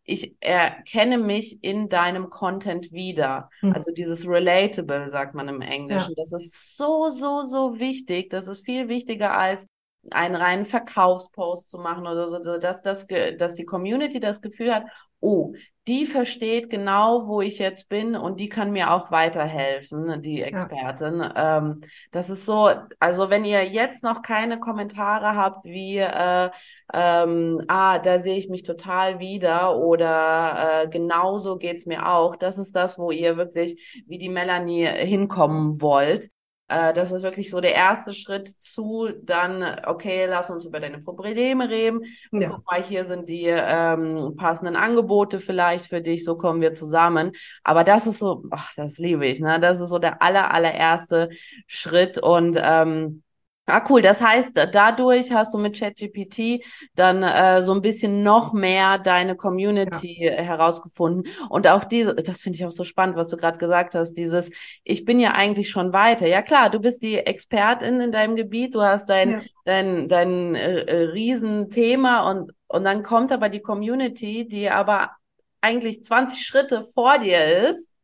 ich 0.08 0.36
erkenne 0.40 1.18
mich 1.18 1.64
in 1.64 1.90
deinem 1.90 2.30
Content 2.30 2.94
wieder. 2.94 3.50
Mhm. 3.62 3.74
Also 3.74 3.92
dieses 3.92 4.28
relatable, 4.28 5.08
sagt 5.10 5.36
man 5.36 5.50
im 5.50 5.62
Englischen. 5.62 6.14
Ja. 6.18 6.24
Das 6.24 6.32
ist 6.32 6.78
so, 6.78 7.10
so, 7.10 7.44
so 7.44 7.80
wichtig. 7.80 8.30
Das 8.30 8.48
ist 8.48 8.66
viel 8.66 8.88
wichtiger 8.88 9.38
als 9.38 9.68
einen 10.10 10.38
reinen 10.38 10.66
Verkaufspost 10.66 11.70
zu 11.70 11.80
machen 11.80 12.08
oder 12.08 12.28
so, 12.28 12.58
dass, 12.58 12.82
das, 12.82 13.06
dass 13.38 13.56
die 13.56 13.66
Community 13.66 14.22
das 14.22 14.42
Gefühl 14.42 14.74
hat, 14.74 14.86
oh, 15.20 15.54
die 15.88 16.06
versteht 16.06 16.70
genau, 16.70 17.28
wo 17.28 17.42
ich 17.42 17.60
jetzt 17.60 17.90
bin 17.90 18.16
und 18.16 18.40
die 18.40 18.48
kann 18.48 18.72
mir 18.72 18.92
auch 18.92 19.12
weiterhelfen, 19.12 20.22
die 20.22 20.42
Expertin. 20.42 21.20
Ja. 21.20 21.58
Ähm, 21.58 21.82
das 22.12 22.30
ist 22.30 22.46
so, 22.46 22.70
also 23.00 23.30
wenn 23.30 23.44
ihr 23.44 23.66
jetzt 23.68 24.04
noch 24.04 24.22
keine 24.22 24.60
Kommentare 24.60 25.36
habt 25.36 25.66
wie, 25.66 25.98
äh, 25.98 26.50
ähm, 26.94 27.62
ah, 27.68 28.00
da 28.00 28.20
sehe 28.20 28.38
ich 28.38 28.50
mich 28.50 28.64
total 28.64 29.20
wieder 29.20 29.78
oder 29.78 30.84
äh, 30.84 30.88
genauso 30.90 31.58
geht's 31.58 31.86
mir 31.86 32.08
auch, 32.08 32.36
das 32.36 32.58
ist 32.58 32.76
das, 32.76 32.98
wo 32.98 33.12
ihr 33.12 33.38
wirklich 33.38 34.04
wie 34.08 34.18
die 34.18 34.30
Melanie 34.30 34.88
hinkommen 34.88 35.82
wollt. 35.82 36.30
Äh, 36.70 36.94
das 36.94 37.12
ist 37.12 37.24
wirklich 37.24 37.50
so 37.50 37.62
der 37.62 37.76
erste 37.76 38.14
Schritt 38.14 38.48
zu 38.48 39.10
dann, 39.22 39.80
okay, 39.86 40.26
lass 40.26 40.50
uns 40.50 40.66
über 40.66 40.80
deine 40.80 41.00
Probleme 41.00 41.70
reden. 41.70 42.02
Ja. 42.32 42.50
Guck 42.50 42.66
mal, 42.70 42.84
hier 42.84 43.06
sind 43.06 43.30
die 43.30 43.46
ähm, 43.48 44.36
passenden 44.36 44.76
Angebote 44.76 45.40
vielleicht 45.40 45.86
für 45.86 46.02
dich, 46.02 46.24
so 46.26 46.38
kommen 46.38 46.62
wir 46.62 46.74
zusammen. 46.74 47.32
Aber 47.64 47.84
das 47.84 48.08
ist 48.08 48.20
so, 48.20 48.44
ach, 48.52 48.72
das 48.76 48.98
liebe 48.98 49.26
ich, 49.26 49.40
ne? 49.40 49.60
Das 49.60 49.80
ist 49.80 49.90
so 49.90 50.00
der 50.00 50.22
aller, 50.22 50.54
allererste 50.54 51.30
Schritt 51.68 52.18
und 52.18 52.60
ähm, 52.62 53.24
Ah, 53.70 53.84
cool. 53.90 54.02
Das 54.02 54.22
heißt, 54.22 54.54
dadurch 54.72 55.34
hast 55.34 55.54
du 55.54 55.58
mit 55.58 55.78
ChatGPT 55.78 56.64
dann 56.96 57.22
äh, 57.22 57.62
so 57.62 57.74
ein 57.74 57.82
bisschen 57.82 58.24
noch 58.24 58.54
mehr 58.54 58.98
deine 58.98 59.36
Community 59.36 60.24
ja. 60.24 60.42
herausgefunden. 60.42 61.30
Und 61.50 61.68
auch 61.68 61.84
diese, 61.84 62.16
das 62.16 62.42
finde 62.42 62.58
ich 62.58 62.66
auch 62.66 62.72
so 62.72 62.86
spannend, 62.86 63.18
was 63.18 63.28
du 63.28 63.36
gerade 63.36 63.58
gesagt 63.58 63.94
hast, 63.94 64.14
dieses, 64.14 64.52
ich 64.86 65.04
bin 65.04 65.20
ja 65.20 65.32
eigentlich 65.32 65.70
schon 65.70 65.92
weiter. 65.92 66.28
Ja 66.28 66.42
klar, 66.42 66.70
du 66.70 66.80
bist 66.80 67.04
die 67.04 67.18
Expertin 67.18 68.00
in 68.00 68.14
deinem 68.14 68.38
Gebiet, 68.38 68.74
du 68.74 68.82
hast 68.82 69.10
dein, 69.10 69.32
ja. 69.32 69.42
dein, 69.66 70.08
dein 70.08 70.56
äh, 70.56 70.84
äh 70.84 71.04
Riesenthema 71.10 72.32
und, 72.32 72.54
und 72.68 72.86
dann 72.86 73.04
kommt 73.04 73.34
aber 73.34 73.50
die 73.50 73.62
Community, 73.62 74.48
die 74.48 74.70
aber 74.70 75.12
eigentlich 75.60 76.02
20 76.04 76.46
Schritte 76.46 76.84
vor 76.84 77.20
dir 77.20 77.70
ist 77.70 77.97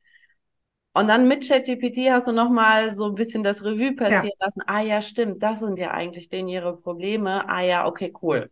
und 0.93 1.08
dann 1.08 1.27
mit 1.27 1.47
ChatGPT 1.47 2.12
hast 2.12 2.27
du 2.27 2.32
nochmal 2.32 2.93
so 2.93 3.06
ein 3.06 3.15
bisschen 3.15 3.43
das 3.43 3.63
Revue 3.63 3.95
passieren 3.95 4.32
ja. 4.39 4.45
lassen. 4.45 4.62
Ah 4.67 4.82
ja, 4.82 5.01
stimmt, 5.01 5.41
das 5.41 5.62
sind 5.62 5.77
ja 5.77 5.91
eigentlich 5.91 6.29
denen 6.29 6.49
ihre 6.49 6.77
Probleme. 6.77 7.47
Ah 7.49 7.62
ja, 7.62 7.86
okay, 7.88 8.13
cool. 8.21 8.49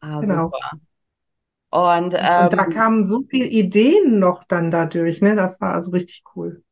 Ah, 0.00 0.20
genau. 0.20 0.46
super. 0.46 0.70
Und, 1.70 2.14
ähm, 2.16 2.44
und 2.44 2.52
da 2.52 2.64
kamen 2.64 3.06
so 3.06 3.22
viele 3.28 3.46
Ideen 3.46 4.18
noch 4.18 4.44
dann 4.44 4.70
dadurch, 4.70 5.20
ne? 5.20 5.36
Das 5.36 5.60
war 5.60 5.74
also 5.74 5.90
richtig 5.90 6.24
cool. 6.34 6.62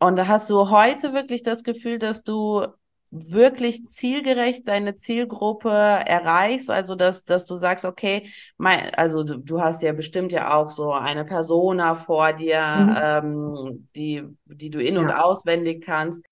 Und 0.00 0.16
da 0.16 0.26
hast 0.26 0.50
du 0.50 0.70
heute 0.70 1.14
wirklich 1.14 1.42
das 1.42 1.62
Gefühl, 1.62 1.98
dass 1.98 2.24
du 2.24 2.66
wirklich 3.14 3.84
zielgerecht 3.84 4.66
deine 4.68 4.94
Zielgruppe 4.96 5.70
erreichst, 5.70 6.70
also 6.70 6.94
dass, 6.96 7.24
dass 7.24 7.46
du 7.46 7.54
sagst, 7.54 7.84
okay, 7.84 8.28
mein, 8.56 8.92
also 8.94 9.22
du, 9.24 9.38
du 9.38 9.60
hast 9.60 9.82
ja 9.82 9.92
bestimmt 9.92 10.32
ja 10.32 10.54
auch 10.54 10.70
so 10.70 10.92
eine 10.92 11.24
Persona 11.24 11.94
vor 11.94 12.32
dir, 12.32 12.60
mhm. 12.60 12.96
ähm, 13.00 13.88
die, 13.94 14.24
die 14.46 14.70
du 14.70 14.82
in- 14.82 14.96
ja. 14.96 15.00
und 15.02 15.10
auswendig 15.12 15.84
kannst. 15.84 16.26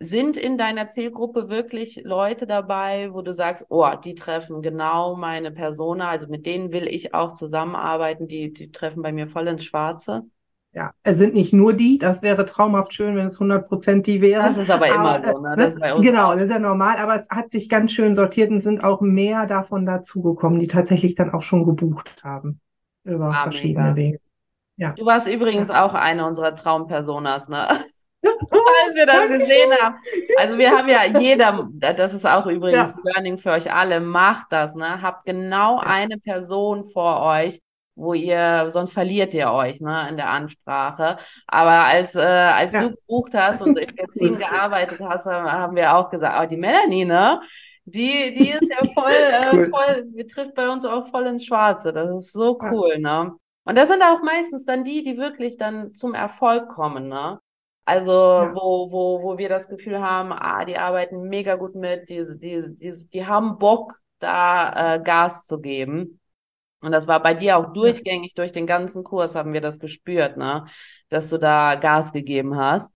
Sind 0.00 0.36
in 0.36 0.58
deiner 0.58 0.86
Zielgruppe 0.88 1.48
wirklich 1.48 2.02
Leute 2.04 2.46
dabei, 2.46 3.12
wo 3.12 3.22
du 3.22 3.32
sagst, 3.32 3.66
oh, 3.68 3.90
die 4.04 4.14
treffen 4.14 4.62
genau 4.62 5.16
meine 5.16 5.50
Persona, 5.50 6.08
also 6.08 6.28
mit 6.28 6.46
denen 6.46 6.70
will 6.72 6.86
ich 6.86 7.14
auch 7.14 7.32
zusammenarbeiten, 7.32 8.28
die, 8.28 8.52
die 8.52 8.70
treffen 8.70 9.02
bei 9.02 9.12
mir 9.12 9.26
voll 9.26 9.48
ins 9.48 9.64
Schwarze? 9.64 10.22
Ja, 10.72 10.92
es 11.02 11.16
sind 11.16 11.34
nicht 11.34 11.52
nur 11.52 11.72
die, 11.72 11.98
das 11.98 12.22
wäre 12.22 12.44
traumhaft 12.44 12.92
schön, 12.92 13.16
wenn 13.16 13.26
es 13.26 13.34
100 13.34 13.66
Prozent 13.66 14.06
die 14.06 14.20
wären. 14.20 14.44
Das 14.44 14.58
ist 14.58 14.70
aber 14.70 14.86
immer 14.86 15.16
aber, 15.16 15.20
so, 15.20 15.38
ne? 15.38 15.54
Das 15.56 15.74
bei 15.74 15.94
uns 15.94 16.06
genau, 16.06 16.34
das 16.34 16.44
ist 16.44 16.50
ja 16.50 16.58
normal, 16.58 16.98
aber 16.98 17.16
es 17.16 17.28
hat 17.30 17.50
sich 17.50 17.68
ganz 17.68 17.92
schön 17.92 18.14
sortiert 18.14 18.50
und 18.50 18.60
sind 18.60 18.84
auch 18.84 19.00
mehr 19.00 19.46
davon 19.46 19.86
dazugekommen, 19.86 20.60
die 20.60 20.68
tatsächlich 20.68 21.14
dann 21.14 21.32
auch 21.32 21.42
schon 21.42 21.64
gebucht 21.64 22.22
haben. 22.22 22.60
Über 23.04 23.30
ah, 23.30 23.42
verschiedene. 23.44 23.96
Wege. 23.96 24.20
Ja. 24.76 24.92
Du 24.92 25.06
warst 25.06 25.28
übrigens 25.28 25.70
ja. 25.70 25.84
auch 25.84 25.94
eine 25.94 26.26
unserer 26.26 26.54
Traumpersonas, 26.54 27.48
ne? 27.48 27.66
als 28.22 28.94
wir 28.94 29.06
das 29.06 29.16
Dankeschön. 29.16 29.40
gesehen 29.40 29.72
haben. 29.80 29.96
Also 30.38 30.58
wir 30.58 30.70
haben 30.70 30.88
ja 30.88 31.04
jeder, 31.20 31.68
das 31.72 32.14
ist 32.14 32.26
auch 32.26 32.46
übrigens 32.46 32.94
ja. 32.94 33.02
Learning 33.04 33.38
für 33.38 33.50
euch 33.50 33.72
alle, 33.72 34.00
macht 34.00 34.48
das, 34.50 34.74
ne? 34.74 35.02
Habt 35.02 35.24
genau 35.24 35.78
eine 35.78 36.18
Person 36.18 36.84
vor 36.84 37.22
euch, 37.22 37.60
wo 37.98 38.14
ihr, 38.14 38.70
sonst 38.70 38.92
verliert 38.92 39.34
ihr 39.34 39.50
euch, 39.50 39.80
ne, 39.80 40.08
in 40.08 40.16
der 40.16 40.30
Ansprache. 40.30 41.16
Aber 41.46 41.84
als, 41.86 42.14
äh, 42.14 42.20
als 42.20 42.72
ja. 42.72 42.82
du 42.82 42.90
gebucht 42.90 43.34
hast 43.34 43.60
und 43.62 43.78
in 43.78 43.94
Gazin 43.96 44.38
gearbeitet 44.38 45.00
hast, 45.00 45.26
haben 45.26 45.76
wir 45.76 45.94
auch 45.94 46.08
gesagt, 46.08 46.38
oh, 46.40 46.48
die 46.48 46.56
Melanie, 46.56 47.04
ne? 47.04 47.40
Die, 47.84 48.32
die 48.34 48.50
ist 48.50 48.70
ja 48.70 48.86
voll, 48.94 49.10
äh, 49.10 49.50
cool. 49.52 49.70
voll, 49.70 50.04
die 50.14 50.26
trifft 50.26 50.54
bei 50.54 50.68
uns 50.68 50.84
auch 50.84 51.08
voll 51.08 51.26
ins 51.26 51.44
Schwarze. 51.44 51.92
Das 51.92 52.10
ist 52.10 52.32
so 52.32 52.58
cool, 52.70 52.98
ja. 52.98 53.24
ne? 53.24 53.32
Und 53.64 53.76
das 53.76 53.88
sind 53.88 54.02
auch 54.02 54.22
meistens 54.22 54.64
dann 54.64 54.84
die, 54.84 55.02
die 55.02 55.18
wirklich 55.18 55.56
dann 55.56 55.92
zum 55.92 56.14
Erfolg 56.14 56.68
kommen, 56.68 57.08
ne? 57.08 57.40
Also, 57.84 58.12
ja. 58.12 58.54
wo, 58.54 58.92
wo, 58.92 59.22
wo 59.22 59.38
wir 59.38 59.48
das 59.48 59.68
Gefühl 59.68 60.00
haben, 60.00 60.32
ah, 60.32 60.64
die 60.64 60.76
arbeiten 60.76 61.22
mega 61.28 61.56
gut 61.56 61.74
mit, 61.74 62.08
die, 62.10 62.22
die, 62.38 62.62
die, 62.74 63.08
die 63.12 63.26
haben 63.26 63.58
Bock, 63.58 63.94
da 64.18 64.96
äh, 64.96 65.00
Gas 65.02 65.46
zu 65.46 65.60
geben. 65.60 66.20
Und 66.80 66.92
das 66.92 67.08
war 67.08 67.22
bei 67.22 67.34
dir 67.34 67.56
auch 67.58 67.72
durchgängig 67.72 68.34
durch 68.34 68.52
den 68.52 68.66
ganzen 68.66 69.04
Kurs 69.04 69.34
haben 69.34 69.52
wir 69.52 69.60
das 69.60 69.80
gespürt, 69.80 70.36
ne? 70.36 70.64
Dass 71.08 71.28
du 71.30 71.38
da 71.38 71.74
Gas 71.74 72.12
gegeben 72.12 72.56
hast. 72.56 72.94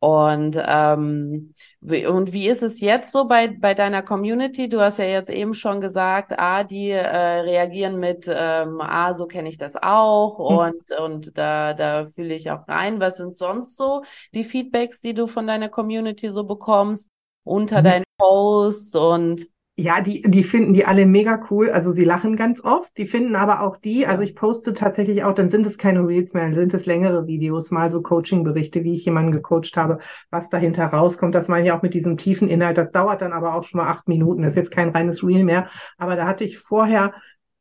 Und 0.00 0.56
ähm, 0.64 1.54
wie, 1.80 2.06
und 2.06 2.32
wie 2.32 2.46
ist 2.48 2.62
es 2.62 2.80
jetzt 2.80 3.10
so 3.10 3.26
bei 3.26 3.48
bei 3.48 3.74
deiner 3.74 4.02
Community? 4.02 4.68
Du 4.68 4.80
hast 4.80 4.98
ja 4.98 5.06
jetzt 5.06 5.28
eben 5.28 5.54
schon 5.54 5.80
gesagt, 5.80 6.34
ah, 6.38 6.62
die 6.62 6.90
äh, 6.90 7.00
reagieren 7.40 7.98
mit, 7.98 8.26
ähm, 8.28 8.80
ah, 8.80 9.12
so 9.12 9.26
kenne 9.26 9.48
ich 9.48 9.58
das 9.58 9.76
auch 9.76 10.38
mhm. 10.38 10.56
und 10.56 11.00
und 11.00 11.38
da 11.38 11.74
da 11.74 12.04
fühle 12.06 12.34
ich 12.34 12.50
auch 12.50 12.68
rein. 12.68 13.00
Was 13.00 13.16
sind 13.16 13.34
sonst 13.34 13.76
so 13.76 14.02
die 14.34 14.44
Feedbacks, 14.44 15.00
die 15.00 15.14
du 15.14 15.26
von 15.26 15.48
deiner 15.48 15.68
Community 15.68 16.30
so 16.30 16.44
bekommst 16.44 17.10
unter 17.42 17.80
mhm. 17.80 17.84
deinen 17.84 18.04
Posts 18.18 18.94
und 18.94 19.48
ja, 19.80 20.00
die, 20.00 20.22
die 20.22 20.42
finden 20.42 20.74
die 20.74 20.86
alle 20.86 21.06
mega 21.06 21.40
cool. 21.50 21.70
Also 21.70 21.92
sie 21.92 22.04
lachen 22.04 22.34
ganz 22.34 22.64
oft. 22.64 22.90
Die 22.98 23.06
finden 23.06 23.36
aber 23.36 23.62
auch 23.62 23.76
die, 23.76 24.06
also 24.08 24.24
ich 24.24 24.34
poste 24.34 24.74
tatsächlich 24.74 25.22
auch, 25.22 25.34
dann 25.34 25.50
sind 25.50 25.64
es 25.66 25.78
keine 25.78 26.04
Reels 26.04 26.34
mehr, 26.34 26.42
dann 26.42 26.54
sind 26.54 26.74
es 26.74 26.84
längere 26.84 27.28
Videos, 27.28 27.70
mal 27.70 27.88
so 27.92 28.02
Coaching-Berichte, 28.02 28.82
wie 28.82 28.96
ich 28.96 29.04
jemanden 29.04 29.30
gecoacht 29.30 29.76
habe, 29.76 29.98
was 30.30 30.50
dahinter 30.50 30.86
rauskommt. 30.86 31.32
Das 31.36 31.46
meine 31.46 31.64
ich 31.64 31.72
auch 31.72 31.82
mit 31.82 31.94
diesem 31.94 32.16
tiefen 32.16 32.48
Inhalt. 32.48 32.76
Das 32.76 32.90
dauert 32.90 33.22
dann 33.22 33.32
aber 33.32 33.54
auch 33.54 33.62
schon 33.62 33.78
mal 33.78 33.86
acht 33.86 34.08
Minuten. 34.08 34.42
Das 34.42 34.54
ist 34.54 34.56
jetzt 34.56 34.72
kein 34.72 34.88
reines 34.88 35.22
Reel 35.22 35.44
mehr. 35.44 35.68
Aber 35.96 36.16
da 36.16 36.26
hatte 36.26 36.42
ich 36.42 36.58
vorher 36.58 37.14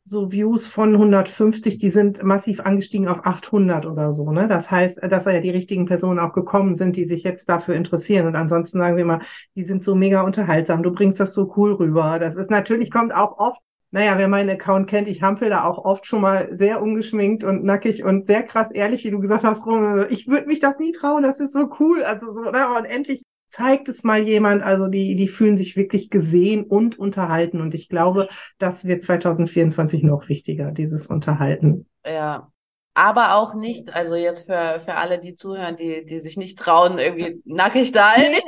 so 0.07 0.31
Views 0.31 0.67
von 0.67 0.93
150, 0.93 1.79
die 1.79 1.89
sind 1.89 2.23
massiv 2.23 2.61
angestiegen 2.61 3.09
auf 3.09 3.25
800 3.25 3.85
oder 3.85 4.13
so. 4.13 4.31
Ne? 4.31 4.47
Das 4.47 4.71
heißt, 4.71 5.03
dass 5.03 5.25
ja 5.25 5.41
die 5.41 5.49
richtigen 5.49 5.85
Personen 5.85 6.19
auch 6.19 6.31
gekommen 6.31 6.75
sind, 6.75 6.95
die 6.95 7.05
sich 7.05 7.23
jetzt 7.23 7.49
dafür 7.49 7.75
interessieren. 7.75 8.25
Und 8.25 8.37
ansonsten 8.37 8.79
sagen 8.79 8.95
sie 8.95 9.01
immer, 9.01 9.19
die 9.55 9.65
sind 9.65 9.83
so 9.83 9.95
mega 9.95 10.21
unterhaltsam, 10.21 10.81
du 10.81 10.91
bringst 10.91 11.19
das 11.19 11.33
so 11.33 11.53
cool 11.57 11.73
rüber. 11.73 12.19
Das 12.19 12.35
ist 12.35 12.49
natürlich, 12.49 12.89
kommt 12.89 13.13
auch 13.13 13.37
oft, 13.37 13.59
naja, 13.91 14.17
wer 14.17 14.29
meinen 14.29 14.49
Account 14.49 14.89
kennt, 14.89 15.09
ich 15.09 15.21
hampel 15.23 15.49
da 15.49 15.65
auch 15.65 15.83
oft 15.83 16.05
schon 16.05 16.21
mal 16.21 16.49
sehr 16.55 16.81
ungeschminkt 16.81 17.43
und 17.43 17.65
nackig 17.65 18.05
und 18.05 18.27
sehr 18.27 18.43
krass 18.43 18.71
ehrlich, 18.71 19.03
wie 19.03 19.11
du 19.11 19.19
gesagt 19.19 19.43
hast, 19.43 19.65
rum. 19.65 20.05
Ich 20.09 20.27
würde 20.27 20.47
mich 20.47 20.61
das 20.61 20.79
nie 20.79 20.93
trauen, 20.93 21.23
das 21.23 21.41
ist 21.41 21.51
so 21.51 21.69
cool. 21.79 22.03
Also 22.03 22.33
so, 22.33 22.43
ne? 22.43 22.67
und 22.77 22.85
endlich 22.85 23.23
zeigt 23.47 23.87
es 23.89 24.03
mal 24.03 24.23
jemand, 24.23 24.63
also 24.63 24.87
die, 24.87 25.15
die 25.15 25.27
fühlen 25.27 25.57
sich 25.57 25.75
wirklich 25.75 26.09
gesehen 26.09 26.63
und 26.65 26.99
unterhalten. 26.99 27.61
Und 27.61 27.73
ich 27.73 27.89
glaube, 27.89 28.29
das 28.57 28.85
wird 28.85 29.03
2024 29.03 30.03
noch 30.03 30.29
wichtiger, 30.29 30.71
dieses 30.71 31.07
Unterhalten. 31.07 31.87
Ja. 32.05 32.51
Aber 32.93 33.35
auch 33.35 33.53
nicht, 33.53 33.93
also 33.93 34.15
jetzt 34.15 34.47
für, 34.47 34.79
für 34.79 34.95
alle, 34.95 35.19
die 35.19 35.35
zuhören, 35.35 35.75
die, 35.75 36.03
die 36.03 36.17
sich 36.17 36.35
nicht 36.35 36.57
trauen, 36.57 36.97
irgendwie 36.97 37.39
nackig 37.45 37.91
da 37.91 38.13
nee, 38.17 38.41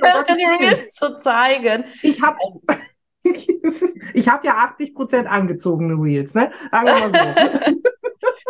zu 0.88 1.16
zeigen. 1.16 1.84
Ich 2.02 2.20
habe 2.24 2.38
also, 2.44 2.60
ich 4.16 4.28
habe 4.28 4.48
ja 4.48 4.56
80 4.56 4.96
Prozent 4.96 5.28
angezogene 5.28 5.94
Reels, 5.94 6.34
ne? 6.34 6.52
Sagen 6.72 6.88
wir 6.88 7.10
mal 7.10 7.12
so. 7.12 7.80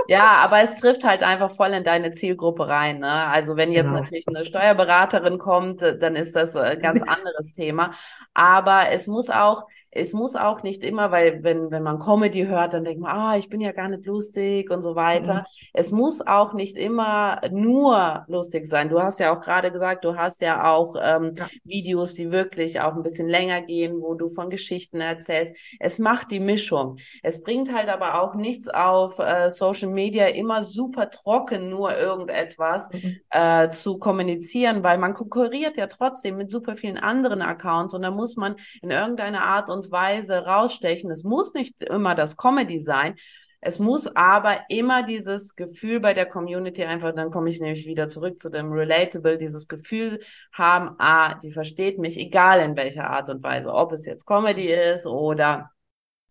Ja, 0.10 0.38
aber 0.38 0.62
es 0.62 0.74
trifft 0.74 1.04
halt 1.04 1.22
einfach 1.22 1.52
voll 1.52 1.70
in 1.70 1.84
deine 1.84 2.10
Zielgruppe 2.10 2.68
rein. 2.68 2.98
Ne? 2.98 3.12
Also 3.12 3.58
wenn 3.58 3.72
jetzt 3.72 3.90
genau. 3.90 4.00
natürlich 4.00 4.28
eine 4.28 4.44
Steuerberaterin 4.44 5.38
kommt, 5.38 5.82
dann 5.82 6.16
ist 6.16 6.36
das 6.36 6.56
ein 6.56 6.80
ganz 6.82 7.04
anderes 7.04 7.52
Thema. 7.52 7.92
Aber 8.34 8.90
es 8.90 9.06
muss 9.06 9.30
auch, 9.30 9.68
es 9.92 10.14
muss 10.14 10.36
auch 10.36 10.62
nicht 10.62 10.84
immer, 10.84 11.12
weil 11.12 11.44
wenn, 11.44 11.72
wenn 11.72 11.84
man 11.84 12.00
Comedy 12.00 12.46
hört, 12.46 12.74
dann 12.74 12.84
denkt 12.84 13.02
man, 13.02 13.12
ah, 13.12 13.38
ich 13.38 13.50
bin 13.50 13.60
ja 13.60 13.72
gar 13.72 13.90
nicht 13.90 14.06
lustig 14.06 14.70
und 14.70 14.82
so 14.82 14.96
weiter. 14.96 15.34
Mhm. 15.34 15.70
Es 15.74 15.92
muss 15.92 16.26
auch 16.26 16.54
nicht 16.54 16.78
immer 16.78 17.42
nur 17.52 18.26
lustig 18.28 18.68
sein. 18.68 18.90
Du 18.90 19.02
hast 19.02 19.20
ja 19.20 19.34
auch 19.34 19.42
gerade 19.42 19.72
gesagt, 19.72 20.06
du 20.06 20.16
hast 20.16 20.42
ja 20.42 20.72
auch 20.72 20.96
ähm, 21.02 21.34
ja. 21.36 21.48
Videos, 21.64 22.14
die 22.14 22.32
wirklich 22.32 22.82
auch 22.82 22.96
ein 22.96 23.04
bisschen 23.04 23.28
länger 23.28 23.62
gehen, 23.62 24.02
wo 24.02 24.14
du 24.14 24.30
von 24.30 24.50
Geschichten 24.50 25.02
erzählst. 25.02 25.56
Es 25.80 25.98
macht 25.98 26.30
die 26.32 26.40
Mischung. 26.40 26.98
Es 27.24 27.42
bringt 27.42 27.74
halt 27.74 27.90
aber 27.90 28.22
auch 28.22 28.36
nichts 28.36 28.68
auf 28.68 29.18
äh, 29.20 29.50
Social 29.50 29.90
Media 29.90 30.28
immer 30.28 30.62
super 30.62 31.10
trocken 31.10 31.70
nur 31.70 31.98
irgendetwas 31.98 32.92
mhm. 32.92 33.18
äh, 33.32 33.70
zu 33.70 33.98
kommunizieren, 33.98 34.84
weil 34.84 34.98
man 34.98 35.14
konkurriert 35.14 35.78
ja 35.78 35.88
trotzdem 35.88 36.38
mit 36.38 36.52
super 36.52 36.76
vielen 36.76 36.98
anderen 36.98 37.42
Accounts 37.42 37.94
und 37.94 38.04
da 38.04 38.12
muss 38.12 38.36
man 38.36 38.56
in 38.82 38.92
irgendeiner 38.92 39.44
Art 39.44 39.70
und 39.70 39.79
und 39.80 39.92
Weise 39.92 40.46
rausstechen. 40.46 41.12
Es 41.12 41.24
muss 41.24 41.54
nicht 41.54 41.82
immer 41.82 42.16
das 42.16 42.38
Comedy 42.38 42.80
sein. 42.80 43.16
Es 43.62 43.80
muss 43.80 44.08
aber 44.16 44.62
immer 44.70 45.04
dieses 45.04 45.56
Gefühl 45.56 46.00
bei 46.00 46.14
der 46.14 46.26
Community 46.26 46.84
einfach, 46.86 47.14
dann 47.14 47.30
komme 47.30 47.50
ich 47.50 47.60
nämlich 47.60 47.86
wieder 47.86 48.08
zurück 48.08 48.40
zu 48.40 48.50
dem 48.50 48.72
Relatable, 48.72 49.38
dieses 49.38 49.68
Gefühl 49.68 50.22
haben, 50.54 50.96
ah, 51.00 51.36
die 51.36 51.52
versteht 51.52 52.00
mich, 52.00 52.18
egal 52.18 52.62
in 52.62 52.78
welcher 52.78 53.10
Art 53.10 53.30
und 53.30 53.44
Weise, 53.44 53.74
ob 53.74 53.92
es 53.92 54.06
jetzt 54.06 54.26
Comedy 54.26 54.72
ist 54.72 55.06
oder 55.06 55.72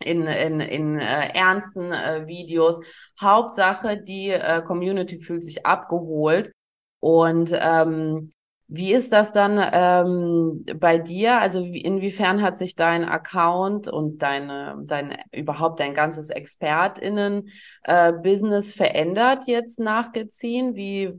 in, 0.02 0.26
in, 0.26 0.60
in 0.60 0.98
äh, 0.98 1.28
ernsten 1.34 1.92
äh, 1.92 2.26
Videos. 2.26 2.80
Hauptsache, 3.20 3.98
die 4.02 4.30
äh, 4.30 4.62
Community 4.62 5.18
fühlt 5.18 5.44
sich 5.44 5.66
abgeholt. 5.66 6.52
Und 7.00 7.50
ähm, 7.52 8.30
wie 8.68 8.92
ist 8.92 9.12
das 9.14 9.32
dann 9.32 9.58
ähm, 9.72 10.66
bei 10.78 10.98
dir? 10.98 11.40
Also 11.40 11.64
inwiefern 11.64 12.42
hat 12.42 12.58
sich 12.58 12.74
dein 12.74 13.04
Account 13.04 13.88
und 13.88 14.20
deine, 14.20 14.76
dein 14.86 15.16
überhaupt 15.32 15.80
dein 15.80 15.94
ganzes 15.94 16.28
ExpertInnen-Business 16.28 18.70
äh, 18.70 18.76
verändert 18.76 19.44
jetzt 19.46 19.80
nachgeziehen? 19.80 20.76
Wie 20.76 21.18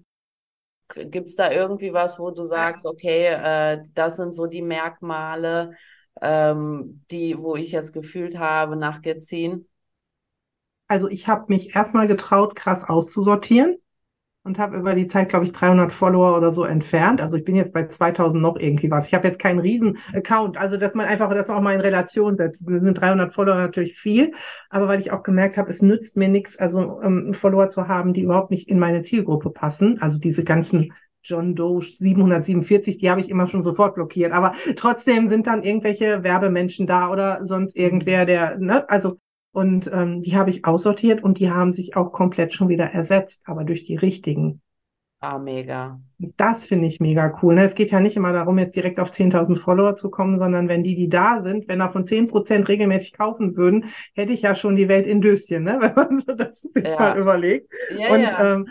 gibt's 0.94 1.36
da 1.36 1.52
irgendwie 1.52 1.92
was, 1.92 2.20
wo 2.20 2.30
du 2.30 2.44
sagst, 2.44 2.86
okay, 2.86 3.26
äh, 3.26 3.82
das 3.96 4.18
sind 4.18 4.34
so 4.34 4.46
die 4.46 4.62
Merkmale, 4.62 5.76
ähm, 6.22 7.04
die, 7.10 7.36
wo 7.40 7.56
ich 7.56 7.72
jetzt 7.72 7.94
gefühlt 7.94 8.38
habe, 8.38 8.76
nachgeziehen? 8.76 9.68
Also 10.88 11.08
ich 11.08 11.28
habe 11.28 11.46
mich 11.48 11.76
erstmal 11.76 12.08
getraut, 12.08 12.56
krass 12.56 12.84
auszusortieren 12.84 13.80
und 14.44 14.58
habe 14.58 14.78
über 14.78 14.96
die 14.96 15.08
Zeit, 15.08 15.30
glaube 15.30 15.46
ich, 15.46 15.52
300 15.52 15.92
Follower 15.92 16.38
oder 16.38 16.52
so 16.52 16.64
entfernt. 16.64 17.22
Also 17.22 17.38
ich 17.38 17.44
bin 17.44 17.56
jetzt 17.56 17.74
bei 17.74 17.88
2000 17.88 18.42
noch 18.42 18.58
irgendwie 18.58 18.90
was. 18.90 19.08
Ich 19.08 19.14
habe 19.14 19.28
jetzt 19.28 19.40
keinen 19.40 19.60
riesen 19.60 19.98
Account. 20.14 20.58
Also 20.58 20.78
dass 20.78 20.96
man 20.96 21.08
einfach 21.08 21.30
das 21.30 21.50
auch 21.50 21.62
mal 21.62 21.76
in 21.76 21.82
Relation 21.82 22.38
setzt. 22.38 22.64
Das 22.66 22.82
sind 22.82 23.00
300 23.00 23.34
Follower 23.34 23.56
natürlich 23.56 24.00
viel, 24.00 24.32
aber 24.70 24.88
weil 24.88 25.02
ich 25.02 25.12
auch 25.12 25.24
gemerkt 25.24 25.58
habe, 25.58 25.70
es 25.70 25.82
nützt 25.82 26.16
mir 26.16 26.30
nichts, 26.30 26.58
also 26.58 27.02
ähm, 27.02 27.34
Follower 27.34 27.70
zu 27.70 27.88
haben, 27.88 28.14
die 28.14 28.22
überhaupt 28.22 28.52
nicht 28.52 28.70
in 28.70 28.80
meine 28.80 29.02
Zielgruppe 29.02 29.50
passen. 29.50 30.02
Also 30.02 30.20
diese 30.20 30.44
ganzen 30.44 30.94
John 31.22 31.54
Doe 31.56 31.82
747, 31.82 32.98
die 32.98 33.10
habe 33.10 33.22
ich 33.22 33.30
immer 33.30 33.48
schon 33.48 33.62
sofort 33.62 33.96
blockiert. 33.96 34.32
Aber 34.32 34.54
trotzdem 34.78 35.28
sind 35.28 35.48
dann 35.48 35.64
irgendwelche 35.64 36.24
Werbemenschen 36.24 36.88
da 36.88 37.12
oder 37.12 37.46
sonst 37.46 37.76
irgendwer, 37.76 38.26
der, 38.26 38.58
ne, 38.58 38.90
also 38.90 39.20
Und 39.52 39.90
ähm, 39.92 40.22
die 40.22 40.36
habe 40.36 40.52
ich 40.52 40.66
aussortiert 40.66 41.24
und 41.24 41.40
die 41.40 41.50
haben 41.50 41.74
sich 41.74 41.96
auch 41.96 42.12
komplett 42.12 42.54
schon 42.54 42.70
wieder 42.70 42.86
ersetzt, 42.86 43.44
aber 43.46 43.64
durch 43.64 43.84
die 43.84 43.96
richtigen. 43.96 44.62
Ah, 45.22 45.38
mega. 45.38 46.00
Das 46.18 46.66
finde 46.66 46.88
ich 46.88 47.02
mega 47.02 47.38
cool. 47.42 47.56
Ne? 47.56 47.66
Es 47.66 47.76
geht 47.76 47.92
ja 47.92 48.00
nicht 48.00 48.16
immer 48.16 48.32
darum, 48.32 48.58
jetzt 48.58 48.76
direkt 48.76 49.02
auf 49.02 49.12
10.000 49.12 49.60
Follower 49.60 49.96
zu 49.96 50.10
kommen, 50.10 50.40
sondern 50.40 50.70
wenn 50.70 50.84
die, 50.84 50.96
die 50.96 51.10
da 51.10 51.42
sind, 51.44 51.68
wenn 51.68 51.80
davon 51.80 52.06
10% 52.06 52.68
regelmäßig 52.70 53.14
kaufen 53.14 53.58
würden, 53.58 53.86
hätte 54.14 54.32
ich 54.32 54.44
ja 54.44 54.56
schon 54.56 54.78
die 54.78 54.88
Welt 54.88 55.08
in 55.08 55.20
Döschen, 55.20 55.64
ne? 55.64 55.78
wenn 55.82 55.94
man 55.94 56.20
so 56.20 56.34
das 56.34 56.62
sich 56.62 56.86
ja. 56.86 56.98
mal 56.98 57.18
überlegt. 57.18 57.70
Ja, 57.98 58.14
und 58.14 58.22
ja. 58.22 58.54
Ähm, 58.54 58.70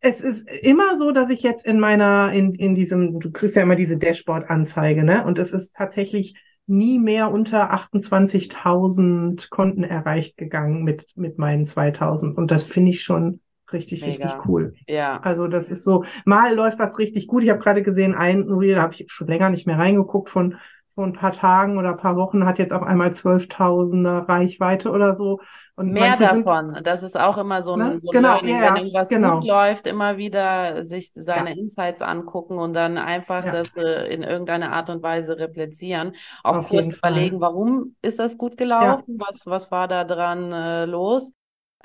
es 0.00 0.20
ist 0.20 0.48
immer 0.48 0.96
so, 0.96 1.10
dass 1.10 1.30
ich 1.30 1.42
jetzt 1.42 1.66
in 1.66 1.80
meiner, 1.80 2.32
in, 2.32 2.54
in 2.54 2.74
diesem, 2.74 3.18
du 3.18 3.30
kriegst 3.32 3.56
ja 3.56 3.62
immer 3.62 3.76
diese 3.76 3.98
Dashboard-Anzeige, 3.98 5.02
ne? 5.02 5.24
Und 5.24 5.38
es 5.38 5.52
ist 5.52 5.74
tatsächlich 5.74 6.36
nie 6.66 6.98
mehr 6.98 7.30
unter 7.30 7.72
28.000 7.72 9.50
Konten 9.50 9.84
erreicht 9.84 10.36
gegangen 10.36 10.82
mit, 10.82 11.16
mit 11.16 11.38
meinen 11.38 11.64
2.000. 11.64 12.34
Und 12.34 12.50
das 12.50 12.64
finde 12.64 12.90
ich 12.90 13.02
schon 13.02 13.40
richtig, 13.72 14.02
Mega. 14.02 14.12
richtig 14.12 14.46
cool. 14.46 14.74
Ja. 14.86 15.20
Also 15.20 15.48
das 15.48 15.70
ist 15.70 15.84
so, 15.84 16.04
mal 16.24 16.54
läuft 16.54 16.78
was 16.78 16.98
richtig 16.98 17.26
gut. 17.26 17.42
Ich 17.42 17.50
habe 17.50 17.60
gerade 17.60 17.82
gesehen, 17.82 18.14
ein 18.14 18.42
Reel, 18.42 18.76
da 18.76 18.82
habe 18.82 18.94
ich 18.94 19.10
schon 19.10 19.28
länger 19.28 19.50
nicht 19.50 19.66
mehr 19.66 19.78
reingeguckt 19.78 20.28
von 20.28 20.56
vor 20.96 21.04
ein 21.04 21.12
paar 21.12 21.32
Tagen 21.32 21.76
oder 21.76 21.90
ein 21.90 21.98
paar 21.98 22.16
Wochen 22.16 22.46
hat 22.46 22.58
jetzt 22.58 22.72
auf 22.72 22.82
einmal 22.82 23.10
12.000er 23.10 24.26
Reichweite 24.26 24.90
oder 24.90 25.14
so. 25.14 25.40
Und 25.76 25.92
Mehr 25.92 26.16
davon. 26.16 26.72
Sind, 26.72 26.86
das 26.86 27.02
ist 27.02 27.20
auch 27.20 27.36
immer 27.36 27.62
so 27.62 27.74
ein, 27.74 27.78
ne? 27.78 28.00
so 28.00 28.08
ein 28.08 28.12
genau, 28.12 28.40
Learning, 28.40 28.56
ja, 28.56 28.68
wenn 28.68 28.76
irgendwas 28.76 29.10
genau. 29.10 29.40
gut 29.40 29.46
läuft, 29.46 29.86
immer 29.86 30.16
wieder 30.16 30.82
sich 30.82 31.10
seine 31.12 31.50
ja. 31.50 31.56
Insights 31.56 32.00
angucken 32.00 32.58
und 32.58 32.72
dann 32.72 32.96
einfach 32.96 33.44
ja. 33.44 33.52
das 33.52 33.76
äh, 33.76 34.06
in 34.06 34.22
irgendeiner 34.22 34.72
Art 34.72 34.88
und 34.88 35.02
Weise 35.02 35.38
replizieren. 35.38 36.12
Auch 36.42 36.60
auf 36.60 36.68
kurz 36.68 36.94
überlegen, 36.94 37.42
warum 37.42 37.94
ist 38.00 38.18
das 38.18 38.38
gut 38.38 38.56
gelaufen? 38.56 39.18
Was, 39.18 39.42
was 39.44 39.70
war 39.70 39.88
da 39.88 40.04
dran 40.04 40.50
äh, 40.50 40.86
los? 40.86 41.30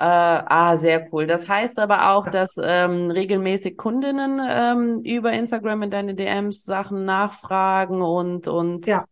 Äh, 0.02 0.04
ah, 0.04 0.78
sehr 0.78 1.08
cool. 1.14 1.28
Das 1.28 1.48
heißt 1.48 1.78
aber 1.78 2.12
auch, 2.12 2.28
dass 2.28 2.56
ähm, 2.60 3.12
regelmäßig 3.12 3.78
Kundinnen 3.78 4.42
ähm, 4.44 5.02
über 5.04 5.32
Instagram 5.32 5.84
in 5.84 5.92
deine 5.92 6.16
DMs 6.16 6.64
Sachen 6.64 7.06
nachfragen 7.06 8.02
und 8.02 8.48
und 8.48 8.88
ja. 8.88 9.06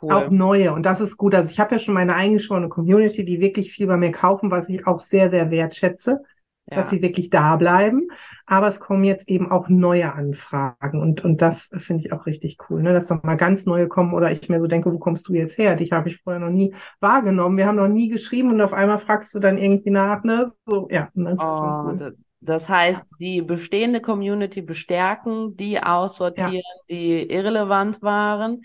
Cool. 0.00 0.12
Auch 0.12 0.30
neue. 0.30 0.72
Und 0.72 0.84
das 0.84 1.00
ist 1.00 1.16
gut. 1.16 1.34
Also 1.34 1.50
ich 1.50 1.58
habe 1.58 1.74
ja 1.74 1.78
schon 1.80 1.94
meine 1.94 2.14
eingeschworene 2.14 2.68
Community, 2.68 3.24
die 3.24 3.40
wirklich 3.40 3.72
viel 3.72 3.88
bei 3.88 3.96
mir 3.96 4.12
kaufen, 4.12 4.52
was 4.52 4.68
ich 4.68 4.86
auch 4.86 5.00
sehr, 5.00 5.28
sehr 5.30 5.50
wertschätze 5.50 6.22
ja. 6.70 6.76
dass 6.78 6.90
sie 6.90 7.02
wirklich 7.02 7.30
da 7.30 7.56
bleiben. 7.56 8.08
Aber 8.46 8.68
es 8.68 8.78
kommen 8.78 9.04
jetzt 9.04 9.28
eben 9.28 9.50
auch 9.50 9.68
neue 9.68 10.12
Anfragen 10.12 11.00
und, 11.00 11.24
und 11.24 11.42
das 11.42 11.68
finde 11.78 12.04
ich 12.04 12.12
auch 12.12 12.26
richtig 12.26 12.58
cool, 12.68 12.82
ne? 12.82 12.92
dass 12.92 13.08
da 13.08 13.18
mal 13.22 13.36
ganz 13.36 13.66
neue 13.66 13.88
kommen 13.88 14.14
oder 14.14 14.30
ich 14.30 14.48
mir 14.48 14.60
so 14.60 14.68
denke, 14.68 14.92
wo 14.92 14.98
kommst 14.98 15.26
du 15.28 15.34
jetzt 15.34 15.58
her? 15.58 15.74
Dich 15.74 15.92
habe 15.92 16.08
ich 16.08 16.22
vorher 16.22 16.40
noch 16.40 16.50
nie 16.50 16.72
wahrgenommen. 17.00 17.56
Wir 17.56 17.66
haben 17.66 17.76
noch 17.76 17.88
nie 17.88 18.08
geschrieben 18.08 18.50
und 18.50 18.60
auf 18.60 18.72
einmal 18.72 18.98
fragst 18.98 19.34
du 19.34 19.40
dann 19.40 19.58
irgendwie 19.58 19.90
nach, 19.90 20.22
ne? 20.22 20.52
So, 20.64 20.86
ja. 20.90 21.08
Das, 21.14 21.38
oh, 21.40 21.90
cool. 21.90 22.16
das 22.40 22.68
heißt, 22.68 23.16
die 23.20 23.42
bestehende 23.42 24.00
Community 24.00 24.62
bestärken, 24.62 25.56
die 25.56 25.82
aussortieren, 25.82 26.52
ja. 26.54 26.60
die 26.88 27.22
irrelevant 27.32 28.00
waren 28.02 28.60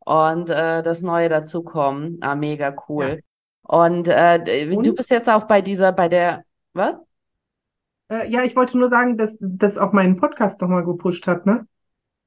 und 0.00 0.48
äh, 0.48 0.82
das 0.82 1.02
Neue 1.02 1.28
dazukommen. 1.28 2.18
Ah, 2.22 2.36
mega 2.36 2.74
cool. 2.88 3.06
Ja. 3.06 3.84
Und, 3.84 4.08
äh, 4.08 4.70
und 4.74 4.86
du 4.86 4.94
bist 4.94 5.10
jetzt 5.10 5.28
auch 5.28 5.44
bei 5.44 5.60
dieser, 5.60 5.92
bei 5.92 6.08
der, 6.08 6.44
was? 6.72 6.94
Äh, 8.08 8.28
ja, 8.30 8.42
ich 8.44 8.56
wollte 8.56 8.78
nur 8.78 8.88
sagen, 8.88 9.16
dass 9.16 9.36
das 9.40 9.78
auch 9.78 9.92
meinen 9.92 10.16
Podcast 10.16 10.60
nochmal 10.60 10.84
gepusht 10.84 11.26
hat, 11.26 11.46
ne? 11.46 11.66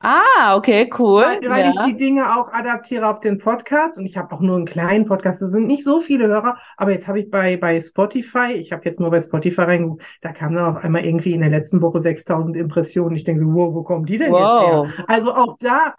Ah, 0.02 0.56
okay, 0.56 0.90
cool. 0.98 1.24
Weil, 1.24 1.50
weil 1.50 1.66
ja. 1.66 1.72
ich 1.72 1.92
die 1.92 1.98
Dinge 1.98 2.34
auch 2.38 2.54
adaptiere 2.54 3.10
auf 3.10 3.20
den 3.20 3.38
Podcast 3.38 3.98
und 3.98 4.06
ich 4.06 4.16
habe 4.16 4.34
auch 4.34 4.40
nur 4.40 4.56
einen 4.56 4.66
kleinen 4.66 5.06
Podcast. 5.06 5.42
Es 5.42 5.52
sind 5.52 5.68
nicht 5.68 5.84
so 5.84 6.00
viele 6.00 6.28
Hörer, 6.28 6.58
aber 6.78 6.92
jetzt 6.92 7.10
habe 7.10 7.20
ich 7.20 7.30
bei 7.30 7.58
bei 7.58 7.82
Spotify, 7.82 8.54
ich 8.54 8.72
habe 8.72 8.84
jetzt 8.86 9.02
nur 9.02 9.12
bei 9.12 9.22
Spotify 9.22 9.62
reingeguckt, 9.62 10.04
da 10.22 10.32
kam 10.32 10.56
dann 10.56 10.74
auf 10.74 10.84
einmal 10.84 11.06
irgendwie 11.06 11.34
in 11.34 11.42
der 11.42 11.50
letzten 11.50 11.82
Woche 11.82 12.00
6000 12.00 12.56
Impressionen. 12.56 13.18
Ich 13.18 13.26
denke 13.26 13.42
so, 13.42 13.54
wow, 13.54 13.74
wo 13.74 13.84
kommen 13.84 14.06
die 14.06 14.18
denn 14.18 14.32
wow. 14.32 14.88
jetzt 14.88 14.98
her? 14.98 15.06
Also 15.10 15.34
auch 15.34 15.58
da 15.60 15.96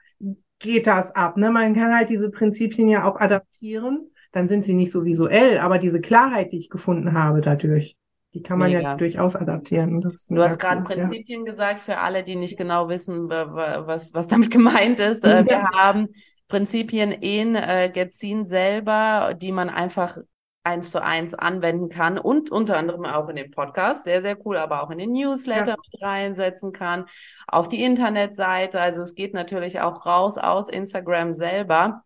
geht 0.60 0.86
das 0.86 1.14
ab. 1.14 1.36
Ne? 1.36 1.50
Man 1.50 1.74
kann 1.74 1.94
halt 1.94 2.08
diese 2.08 2.30
Prinzipien 2.30 2.88
ja 2.88 3.04
auch 3.04 3.20
adaptieren. 3.20 4.10
Dann 4.32 4.48
sind 4.48 4.64
sie 4.64 4.74
nicht 4.74 4.92
so 4.92 5.04
visuell, 5.04 5.58
aber 5.58 5.78
diese 5.78 6.00
Klarheit, 6.00 6.52
die 6.52 6.58
ich 6.58 6.70
gefunden 6.70 7.12
habe 7.14 7.40
dadurch, 7.40 7.96
die 8.34 8.42
kann 8.42 8.58
man 8.58 8.70
Mega. 8.70 8.80
ja 8.80 8.94
durchaus 8.94 9.34
adaptieren. 9.34 10.00
du 10.00 10.42
hast 10.42 10.58
gerade 10.58 10.82
Prinzipien 10.82 11.44
ja. 11.44 11.50
gesagt, 11.50 11.80
für 11.80 11.98
alle, 11.98 12.22
die 12.22 12.36
nicht 12.36 12.56
genau 12.56 12.88
wissen, 12.88 13.28
was, 13.28 14.14
was 14.14 14.28
damit 14.28 14.50
gemeint 14.52 15.00
ist. 15.00 15.24
Äh, 15.24 15.38
ja. 15.40 15.46
Wir 15.46 15.62
haben 15.70 16.08
Prinzipien 16.48 17.12
in 17.12 17.56
äh, 17.56 17.90
Getzin 17.92 18.46
selber, 18.46 19.34
die 19.40 19.52
man 19.52 19.68
einfach 19.68 20.18
eins 20.62 20.90
zu 20.90 21.02
eins 21.02 21.34
anwenden 21.34 21.88
kann 21.88 22.18
und 22.18 22.50
unter 22.50 22.76
anderem 22.76 23.06
auch 23.06 23.28
in 23.28 23.36
den 23.36 23.50
Podcast, 23.50 24.04
sehr, 24.04 24.20
sehr 24.20 24.36
cool, 24.44 24.58
aber 24.58 24.82
auch 24.82 24.90
in 24.90 24.98
den 24.98 25.12
Newsletter 25.12 25.70
ja. 25.70 25.76
mit 25.76 26.02
reinsetzen 26.02 26.72
kann, 26.72 27.06
auf 27.46 27.68
die 27.68 27.82
Internetseite. 27.82 28.80
Also 28.80 29.00
es 29.00 29.14
geht 29.14 29.32
natürlich 29.32 29.80
auch 29.80 30.04
raus 30.04 30.36
aus 30.38 30.68
Instagram 30.68 31.32
selber. 31.32 32.02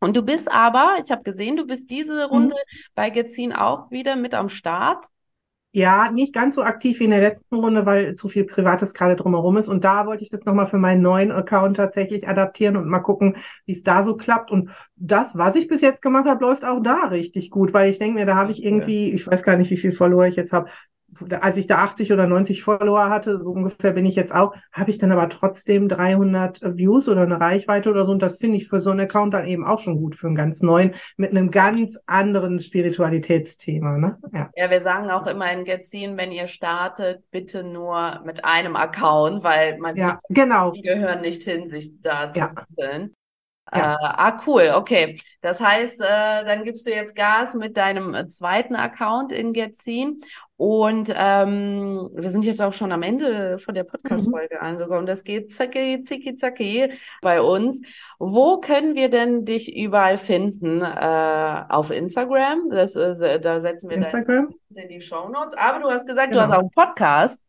Und 0.00 0.16
du 0.16 0.22
bist 0.22 0.50
aber, 0.50 0.96
ich 1.04 1.10
habe 1.10 1.22
gesehen, 1.22 1.56
du 1.56 1.66
bist 1.66 1.90
diese 1.90 2.26
Runde 2.26 2.54
mhm. 2.54 2.78
bei 2.94 3.10
Gezin 3.10 3.52
auch 3.52 3.90
wieder 3.90 4.16
mit 4.16 4.34
am 4.34 4.48
Start. 4.48 5.06
Ja, 5.72 6.10
nicht 6.10 6.34
ganz 6.34 6.56
so 6.56 6.64
aktiv 6.64 6.98
wie 6.98 7.04
in 7.04 7.10
der 7.10 7.20
letzten 7.20 7.54
Runde, 7.54 7.86
weil 7.86 8.14
zu 8.14 8.28
viel 8.28 8.44
Privates 8.44 8.92
gerade 8.92 9.14
drumherum 9.14 9.56
ist. 9.56 9.68
Und 9.68 9.84
da 9.84 10.04
wollte 10.04 10.24
ich 10.24 10.28
das 10.30 10.44
nochmal 10.44 10.66
für 10.66 10.78
meinen 10.78 11.00
neuen 11.00 11.30
Account 11.30 11.76
tatsächlich 11.76 12.26
adaptieren 12.28 12.76
und 12.76 12.88
mal 12.88 12.98
gucken, 12.98 13.36
wie 13.66 13.72
es 13.74 13.84
da 13.84 14.02
so 14.02 14.16
klappt. 14.16 14.50
Und 14.50 14.70
das, 14.96 15.38
was 15.38 15.54
ich 15.54 15.68
bis 15.68 15.80
jetzt 15.80 16.02
gemacht 16.02 16.26
habe, 16.26 16.44
läuft 16.44 16.64
auch 16.64 16.80
da 16.82 17.04
richtig 17.06 17.50
gut, 17.50 17.72
weil 17.72 17.88
ich 17.88 17.98
denke 18.00 18.18
mir, 18.18 18.26
da 18.26 18.34
habe 18.34 18.50
ich 18.50 18.64
irgendwie, 18.64 19.12
ich 19.12 19.24
weiß 19.28 19.44
gar 19.44 19.56
nicht, 19.56 19.70
wie 19.70 19.76
viel 19.76 19.92
Follower 19.92 20.26
ich 20.26 20.34
jetzt 20.34 20.52
habe, 20.52 20.70
als 21.40 21.56
ich 21.56 21.66
da 21.66 21.78
80 21.78 22.12
oder 22.12 22.26
90 22.26 22.62
Follower 22.62 23.10
hatte, 23.10 23.38
so 23.38 23.50
ungefähr 23.50 23.92
bin 23.92 24.06
ich 24.06 24.14
jetzt 24.14 24.34
auch, 24.34 24.54
habe 24.72 24.90
ich 24.90 24.98
dann 24.98 25.12
aber 25.12 25.28
trotzdem 25.28 25.88
300 25.88 26.76
Views 26.76 27.08
oder 27.08 27.22
eine 27.22 27.40
Reichweite 27.40 27.90
oder 27.90 28.06
so. 28.06 28.12
Und 28.12 28.22
das 28.22 28.38
finde 28.38 28.58
ich 28.58 28.68
für 28.68 28.80
so 28.80 28.90
einen 28.90 29.00
Account 29.00 29.34
dann 29.34 29.46
eben 29.46 29.66
auch 29.66 29.80
schon 29.80 29.96
gut 29.96 30.14
für 30.14 30.26
einen 30.26 30.36
ganz 30.36 30.62
neuen, 30.62 30.94
mit 31.16 31.30
einem 31.30 31.50
ganz 31.50 31.98
anderen 32.06 32.58
Spiritualitätsthema. 32.58 33.98
Ne? 33.98 34.18
Ja. 34.32 34.50
ja, 34.54 34.70
wir 34.70 34.80
sagen 34.80 35.10
auch 35.10 35.26
immer 35.26 35.52
in 35.52 35.64
Getzin, 35.64 36.16
wenn 36.16 36.32
ihr 36.32 36.46
startet, 36.46 37.22
bitte 37.30 37.64
nur 37.64 38.20
mit 38.24 38.44
einem 38.44 38.76
Account, 38.76 39.42
weil 39.42 39.78
man 39.78 39.96
ja, 39.96 40.20
genau. 40.28 40.70
die 40.72 40.82
gehören 40.82 41.20
nicht 41.22 41.42
hin, 41.42 41.66
sich 41.66 42.00
da 42.00 42.32
zu 42.32 42.40
ja. 42.40 42.52
Ja. 43.72 43.94
Äh, 43.94 43.96
ah, 44.00 44.40
cool, 44.46 44.72
okay. 44.74 45.18
Das 45.42 45.60
heißt, 45.60 46.00
äh, 46.02 46.44
dann 46.44 46.64
gibst 46.64 46.86
du 46.86 46.90
jetzt 46.90 47.14
Gas 47.14 47.54
mit 47.54 47.76
deinem 47.76 48.14
äh, 48.14 48.26
zweiten 48.26 48.74
Account 48.74 49.32
in 49.32 49.52
Getzin. 49.52 50.18
Und 50.56 51.12
ähm, 51.16 52.10
wir 52.12 52.30
sind 52.30 52.44
jetzt 52.44 52.60
auch 52.60 52.72
schon 52.72 52.92
am 52.92 53.02
Ende 53.02 53.58
von 53.58 53.74
der 53.74 53.84
Podcast-Folge 53.84 54.56
mhm. 54.56 54.66
angekommen. 54.66 55.06
Das 55.06 55.24
geht 55.24 55.50
zacki, 55.50 56.00
zicki, 56.00 56.34
zacki 56.34 56.92
bei 57.22 57.40
uns. 57.40 57.80
Wo 58.18 58.58
können 58.58 58.94
wir 58.94 59.08
denn 59.08 59.44
dich 59.44 59.74
überall 59.74 60.18
finden? 60.18 60.82
Äh, 60.82 61.64
auf 61.68 61.90
Instagram. 61.90 62.68
Das, 62.70 62.96
äh, 62.96 63.40
da 63.40 63.60
setzen 63.60 63.88
wir 63.88 63.96
Instagram. 63.96 64.48
in 64.74 64.88
die 64.88 65.00
Show 65.00 65.28
Notes. 65.28 65.56
Aber 65.56 65.78
du 65.78 65.88
hast 65.88 66.06
gesagt, 66.06 66.32
genau. 66.32 66.42
du 66.44 66.48
hast 66.48 66.56
auch 66.56 66.60
einen 66.60 66.70
Podcast. 66.70 67.42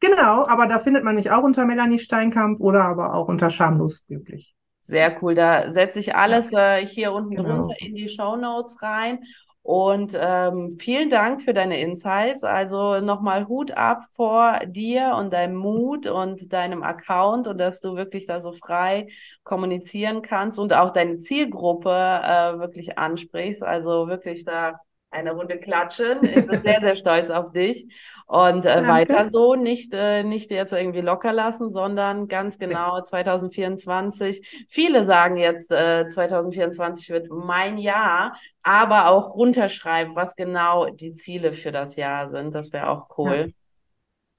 Genau, 0.00 0.46
aber 0.46 0.66
da 0.66 0.78
findet 0.78 1.04
man 1.04 1.14
mich 1.14 1.30
auch 1.30 1.42
unter 1.42 1.64
Melanie 1.64 1.98
Steinkamp 1.98 2.60
oder 2.60 2.84
aber 2.84 3.14
auch 3.14 3.28
unter 3.28 3.48
Schamlos 3.48 4.04
glücklich. 4.06 4.55
Sehr 4.86 5.20
cool. 5.20 5.34
Da 5.34 5.68
setze 5.68 5.98
ich 5.98 6.14
alles 6.14 6.52
äh, 6.52 6.86
hier 6.86 7.12
unten 7.12 7.34
genau. 7.34 7.56
drunter 7.56 7.74
in 7.80 7.96
die 7.96 8.08
Show 8.08 8.36
Notes 8.36 8.80
rein. 8.82 9.18
Und 9.62 10.16
ähm, 10.16 10.76
vielen 10.78 11.10
Dank 11.10 11.42
für 11.42 11.52
deine 11.52 11.80
Insights. 11.80 12.44
Also 12.44 13.00
nochmal 13.00 13.48
Hut 13.48 13.72
ab 13.72 14.02
vor 14.12 14.60
dir 14.64 15.16
und 15.18 15.32
deinem 15.32 15.56
Mut 15.56 16.06
und 16.06 16.52
deinem 16.52 16.84
Account 16.84 17.48
und 17.48 17.58
dass 17.58 17.80
du 17.80 17.96
wirklich 17.96 18.26
da 18.26 18.38
so 18.38 18.52
frei 18.52 19.08
kommunizieren 19.42 20.22
kannst 20.22 20.60
und 20.60 20.72
auch 20.72 20.92
deine 20.92 21.16
Zielgruppe 21.16 21.90
äh, 21.90 22.60
wirklich 22.60 22.96
ansprichst. 22.96 23.64
Also 23.64 24.06
wirklich 24.06 24.44
da 24.44 24.78
eine 25.10 25.32
Runde 25.32 25.58
klatschen. 25.58 26.24
Ich 26.24 26.46
bin 26.46 26.62
sehr, 26.62 26.80
sehr 26.80 26.94
stolz 26.96 27.30
auf 27.30 27.50
dich. 27.50 27.88
Und 28.26 28.66
äh, 28.66 28.86
weiter 28.88 29.26
so, 29.26 29.54
nicht, 29.54 29.92
äh, 29.94 30.24
nicht 30.24 30.50
jetzt 30.50 30.72
irgendwie 30.72 31.00
locker 31.00 31.32
lassen, 31.32 31.70
sondern 31.70 32.26
ganz 32.26 32.58
genau 32.58 33.00
2024. 33.00 34.66
Viele 34.68 35.04
sagen 35.04 35.36
jetzt, 35.36 35.70
äh, 35.70 36.06
2024 36.06 37.08
wird 37.10 37.28
mein 37.30 37.78
Jahr, 37.78 38.36
aber 38.64 39.08
auch 39.10 39.36
runterschreiben, 39.36 40.16
was 40.16 40.34
genau 40.34 40.86
die 40.86 41.12
Ziele 41.12 41.52
für 41.52 41.70
das 41.70 41.94
Jahr 41.94 42.26
sind. 42.26 42.52
Das 42.52 42.72
wäre 42.72 42.88
auch 42.90 43.16
cool. 43.16 43.52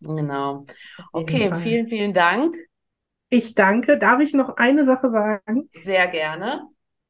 Ja. 0.01 0.15
Genau. 0.15 0.65
Okay, 1.13 1.51
vielen, 1.63 1.87
vielen 1.87 2.13
Dank. 2.13 2.55
Ich 3.29 3.55
danke. 3.55 3.97
Darf 3.97 4.19
ich 4.21 4.33
noch 4.33 4.57
eine 4.57 4.85
Sache 4.85 5.11
sagen? 5.11 5.69
Sehr 5.73 6.07
gerne. 6.07 6.67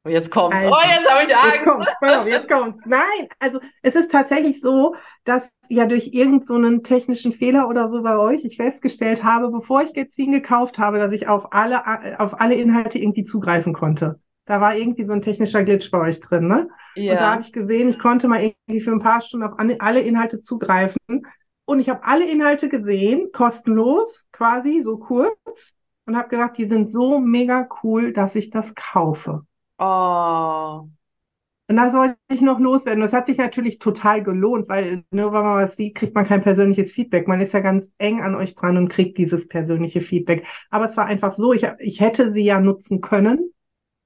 Jetzt 0.08 0.32
kommt's. 0.32 0.64
Also, 0.64 0.76
oh, 0.76 0.88
jetzt 0.88 1.10
habe 1.10 1.26
ich 1.26 1.36
Angst. 1.36 1.54
Jetzt 1.56 1.64
kommt's, 1.64 1.88
auf, 2.02 2.28
jetzt 2.28 2.50
kommt's. 2.50 2.82
Nein, 2.86 3.28
also 3.40 3.60
es 3.82 3.96
ist 3.96 4.12
tatsächlich 4.12 4.62
so, 4.62 4.96
dass 5.24 5.52
ja 5.70 5.86
durch 5.86 6.14
irgendeinen 6.14 6.78
so 6.78 6.82
technischen 6.82 7.34
Fehler 7.34 7.68
oder 7.68 7.88
so 7.88 8.02
bei 8.02 8.18
euch 8.18 8.46
ich 8.46 8.58
festgestellt 8.58 9.24
habe, 9.24 9.50
bevor 9.50 9.82
ich 9.82 9.94
Gezin 9.94 10.32
gekauft 10.32 10.78
habe, 10.78 11.00
dass 11.00 11.12
ich 11.12 11.28
auf 11.28 11.54
alle, 11.54 12.20
auf 12.20 12.40
alle 12.40 12.56
Inhalte 12.56 13.00
irgendwie 13.00 13.24
zugreifen 13.24 13.74
konnte. 13.74 14.20
Da 14.46 14.62
war 14.62 14.76
irgendwie 14.76 15.04
so 15.04 15.12
ein 15.12 15.22
technischer 15.22 15.64
Glitch 15.64 15.92
bei 15.92 16.00
euch 16.00 16.22
drin, 16.22 16.48
ne? 16.48 16.70
Ja. 16.96 17.12
Und 17.12 17.20
da 17.20 17.32
habe 17.34 17.42
ich 17.42 17.52
gesehen, 17.52 17.90
ich 17.90 18.00
konnte 18.00 18.30
mal 18.30 18.42
irgendwie 18.42 18.80
für 18.80 18.92
ein 18.92 19.00
paar 19.00 19.20
Stunden 19.20 19.46
auf 19.46 19.56
alle 19.58 20.00
Inhalte 20.00 20.40
zugreifen. 20.40 20.98
Und 21.66 21.80
ich 21.80 21.90
habe 21.90 22.06
alle 22.06 22.30
Inhalte 22.30 22.70
gesehen, 22.70 23.30
kostenlos, 23.34 24.28
quasi, 24.32 24.82
so 24.82 24.98
kurz. 24.98 25.76
Und 26.06 26.16
habe 26.16 26.30
gesagt, 26.30 26.58
die 26.58 26.70
sind 26.70 26.90
so 26.90 27.20
mega 27.20 27.68
cool, 27.84 28.14
dass 28.14 28.36
ich 28.36 28.50
das 28.50 28.74
kaufe. 28.74 29.42
Oh. 29.78 30.88
Und 31.70 31.76
das 31.76 31.94
wollte 31.94 32.18
ich 32.32 32.42
noch 32.42 32.60
loswerden. 32.60 33.02
Das 33.02 33.12
hat 33.12 33.28
sich 33.28 33.38
natürlich 33.38 33.80
total 33.80 34.24
gelohnt, 34.24 34.70
weil 34.70 35.04
nur 35.12 35.34
wenn 35.34 35.44
man 35.44 35.66
was 35.66 35.76
sieht, 35.76 35.96
kriegt 35.96 36.16
man 36.16 36.26
kein 36.26 36.42
persönliches 36.42 36.94
Feedback. 36.94 37.28
Man 37.28 37.42
ist 37.42 37.54
ja 37.54 37.60
ganz 37.60 37.90
eng 37.98 38.22
an 38.22 38.36
euch 38.36 38.56
dran 38.56 38.78
und 38.78 38.88
kriegt 38.88 39.18
dieses 39.18 39.50
persönliche 39.50 40.00
Feedback. 40.00 40.48
Aber 40.70 40.86
es 40.86 40.96
war 40.96 41.06
einfach 41.06 41.34
so, 41.34 41.52
ich, 41.52 41.68
ich 41.80 42.00
hätte 42.00 42.32
sie 42.32 42.46
ja 42.46 42.62
nutzen 42.62 43.02
können. 43.02 43.52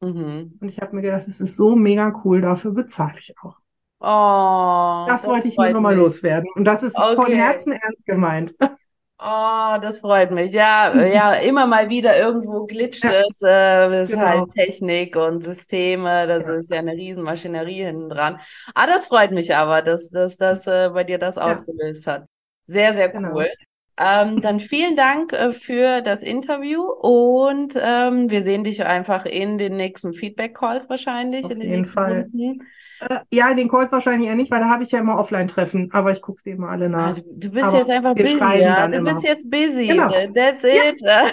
Mhm. 0.01 0.57
Und 0.59 0.69
ich 0.69 0.81
habe 0.81 0.95
mir 0.95 1.03
gedacht, 1.03 1.27
das 1.27 1.39
ist 1.39 1.55
so 1.55 1.75
mega 1.75 2.19
cool, 2.25 2.41
dafür 2.41 2.71
bezahle 2.71 3.19
ich 3.19 3.35
auch. 3.43 3.57
Oh, 3.99 5.05
das, 5.07 5.21
das 5.21 5.29
wollte 5.29 5.47
ich 5.47 5.55
nur 5.55 5.69
nochmal 5.69 5.95
loswerden. 5.95 6.49
Und 6.55 6.65
das 6.65 6.81
ist 6.81 6.97
okay. 6.97 7.15
von 7.15 7.31
Herzen 7.31 7.73
ernst 7.73 8.07
gemeint. 8.07 8.55
Oh, 9.23 9.77
das 9.79 9.99
freut 9.99 10.31
mich. 10.31 10.51
Ja, 10.51 10.95
ja, 11.05 11.33
immer 11.33 11.67
mal 11.67 11.89
wieder 11.89 12.17
irgendwo 12.17 12.65
glitscht 12.65 13.03
ja, 13.03 13.21
es. 13.29 13.41
Äh, 13.43 13.89
das 13.89 14.09
genau. 14.09 14.23
ist 14.23 14.29
halt 14.29 14.53
Technik 14.55 15.15
und 15.15 15.43
Systeme. 15.43 16.25
Das 16.25 16.47
ja. 16.47 16.55
ist 16.55 16.71
ja 16.71 16.79
eine 16.79 16.93
Riesenmaschinerie 16.93 17.83
hinten 17.83 18.09
dran. 18.09 18.39
Ah, 18.73 18.87
das 18.87 19.05
freut 19.05 19.31
mich 19.31 19.55
aber, 19.55 19.83
dass, 19.83 20.09
dass 20.09 20.37
das 20.37 20.65
äh, 20.65 20.89
bei 20.91 21.03
dir 21.03 21.19
das 21.19 21.35
ja. 21.35 21.43
ausgelöst 21.43 22.07
hat. 22.07 22.25
Sehr, 22.65 22.95
sehr 22.95 23.09
genau. 23.09 23.35
cool. 23.35 23.49
Ähm, 23.97 24.41
dann 24.41 24.59
vielen 24.59 24.95
Dank 24.95 25.33
äh, 25.33 25.51
für 25.51 26.01
das 26.01 26.23
Interview 26.23 26.81
und 26.81 27.75
ähm, 27.79 28.31
wir 28.31 28.41
sehen 28.41 28.63
dich 28.63 28.83
einfach 28.83 29.25
in 29.25 29.59
den 29.59 29.77
nächsten 29.77 30.13
Feedback-Calls 30.13 30.89
wahrscheinlich. 30.89 31.45
Auf 31.45 31.51
in 31.51 31.59
den 31.59 31.69
jeden 31.69 31.85
Fall. 31.85 32.21
Runden. 32.23 32.63
Äh, 33.09 33.19
ja, 33.31 33.53
den 33.53 33.67
Calls 33.67 33.91
wahrscheinlich 33.91 34.29
eher 34.29 34.35
nicht, 34.35 34.51
weil 34.51 34.59
da 34.59 34.69
habe 34.69 34.83
ich 34.83 34.91
ja 34.91 34.99
immer 34.99 35.17
Offline-Treffen, 35.17 35.89
aber 35.91 36.11
ich 36.11 36.21
gucke 36.21 36.41
sie 36.41 36.51
immer 36.51 36.69
alle 36.69 36.89
nach. 36.89 37.17
Ah, 37.17 37.21
du 37.31 37.49
bist 37.49 37.69
aber 37.69 37.77
jetzt 37.79 37.89
einfach 37.89 38.13
busy, 38.15 38.59
ja. 38.59 38.87
Du 38.87 38.97
immer. 38.97 39.11
bist 39.11 39.23
jetzt 39.23 39.49
busy. 39.49 39.87
Genau. 39.87 40.09
That's 40.33 40.63
it. 40.63 41.01
Ja. 41.01 41.23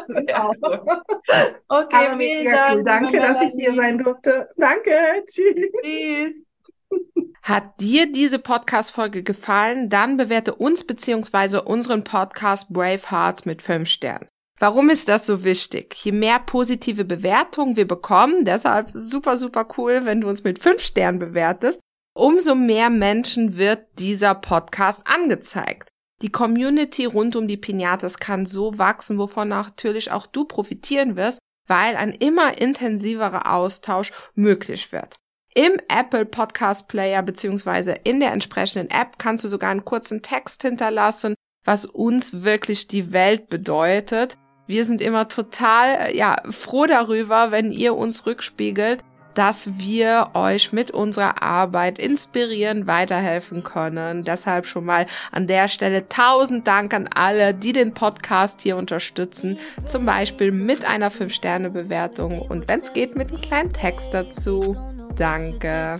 genau. 0.08 0.52
okay, 1.68 2.06
aber 2.08 2.18
vielen 2.18 2.52
Dank. 2.52 2.76
Cool. 2.76 2.84
Danke, 2.84 3.20
dass 3.20 3.42
ich 3.42 3.52
hier 3.56 3.74
sein 3.74 3.98
durfte. 3.98 4.48
Danke. 4.56 4.90
Tschüss. 5.30 5.70
Tschüss. 5.84 6.46
Hat 7.42 7.80
dir 7.80 8.10
diese 8.10 8.38
Podcast-Folge 8.38 9.22
gefallen? 9.22 9.88
Dann 9.88 10.16
bewerte 10.16 10.54
uns 10.54 10.84
beziehungsweise 10.84 11.62
unseren 11.62 12.04
Podcast 12.04 12.68
Brave 12.70 13.10
Hearts 13.10 13.46
mit 13.46 13.62
fünf 13.62 13.88
Sternen. 13.88 14.28
Warum 14.62 14.90
ist 14.90 15.08
das 15.08 15.24
so 15.24 15.42
wichtig? 15.42 15.96
Je 16.04 16.12
mehr 16.12 16.38
positive 16.38 17.06
Bewertungen 17.06 17.76
wir 17.76 17.88
bekommen, 17.88 18.44
deshalb 18.44 18.90
super, 18.92 19.38
super 19.38 19.66
cool, 19.78 20.04
wenn 20.04 20.20
du 20.20 20.28
uns 20.28 20.44
mit 20.44 20.58
fünf 20.58 20.82
Sternen 20.82 21.18
bewertest, 21.18 21.80
umso 22.14 22.54
mehr 22.54 22.90
Menschen 22.90 23.56
wird 23.56 23.86
dieser 23.98 24.34
Podcast 24.34 25.06
angezeigt. 25.06 25.88
Die 26.20 26.30
Community 26.30 27.06
rund 27.06 27.36
um 27.36 27.48
die 27.48 27.56
Pinatas 27.56 28.18
kann 28.18 28.44
so 28.44 28.76
wachsen, 28.76 29.16
wovon 29.16 29.48
natürlich 29.48 30.10
auch 30.10 30.26
du 30.26 30.44
profitieren 30.44 31.16
wirst, 31.16 31.38
weil 31.66 31.96
ein 31.96 32.12
immer 32.12 32.60
intensiverer 32.60 33.50
Austausch 33.50 34.12
möglich 34.34 34.92
wird. 34.92 35.16
Im 35.54 35.80
Apple 35.88 36.26
Podcast 36.26 36.86
Player 36.86 37.22
beziehungsweise 37.22 37.92
in 38.04 38.20
der 38.20 38.32
entsprechenden 38.32 38.90
App 38.90 39.18
kannst 39.18 39.42
du 39.42 39.48
sogar 39.48 39.70
einen 39.70 39.86
kurzen 39.86 40.20
Text 40.20 40.60
hinterlassen, 40.60 41.34
was 41.64 41.86
uns 41.86 42.42
wirklich 42.42 42.88
die 42.88 43.14
Welt 43.14 43.48
bedeutet. 43.48 44.36
Wir 44.70 44.84
sind 44.84 45.00
immer 45.00 45.26
total, 45.26 46.10
äh, 46.10 46.16
ja, 46.16 46.36
froh 46.48 46.86
darüber, 46.86 47.50
wenn 47.50 47.72
ihr 47.72 47.96
uns 47.96 48.24
rückspiegelt, 48.24 49.02
dass 49.34 49.78
wir 49.78 50.30
euch 50.34 50.72
mit 50.72 50.92
unserer 50.92 51.42
Arbeit 51.42 51.98
inspirieren, 51.98 52.86
weiterhelfen 52.86 53.64
können. 53.64 54.22
Deshalb 54.22 54.66
schon 54.66 54.84
mal 54.84 55.06
an 55.32 55.48
der 55.48 55.66
Stelle 55.66 56.08
tausend 56.08 56.68
Dank 56.68 56.94
an 56.94 57.08
alle, 57.12 57.52
die 57.52 57.72
den 57.72 57.94
Podcast 57.94 58.60
hier 58.62 58.76
unterstützen. 58.76 59.58
Zum 59.86 60.06
Beispiel 60.06 60.52
mit 60.52 60.84
einer 60.84 61.10
5-Sterne-Bewertung 61.10 62.38
und 62.38 62.68
wenn 62.68 62.78
es 62.78 62.92
geht, 62.92 63.16
mit 63.16 63.30
einem 63.30 63.40
kleinen 63.40 63.72
Text 63.72 64.14
dazu. 64.14 64.76
Danke. 65.16 65.98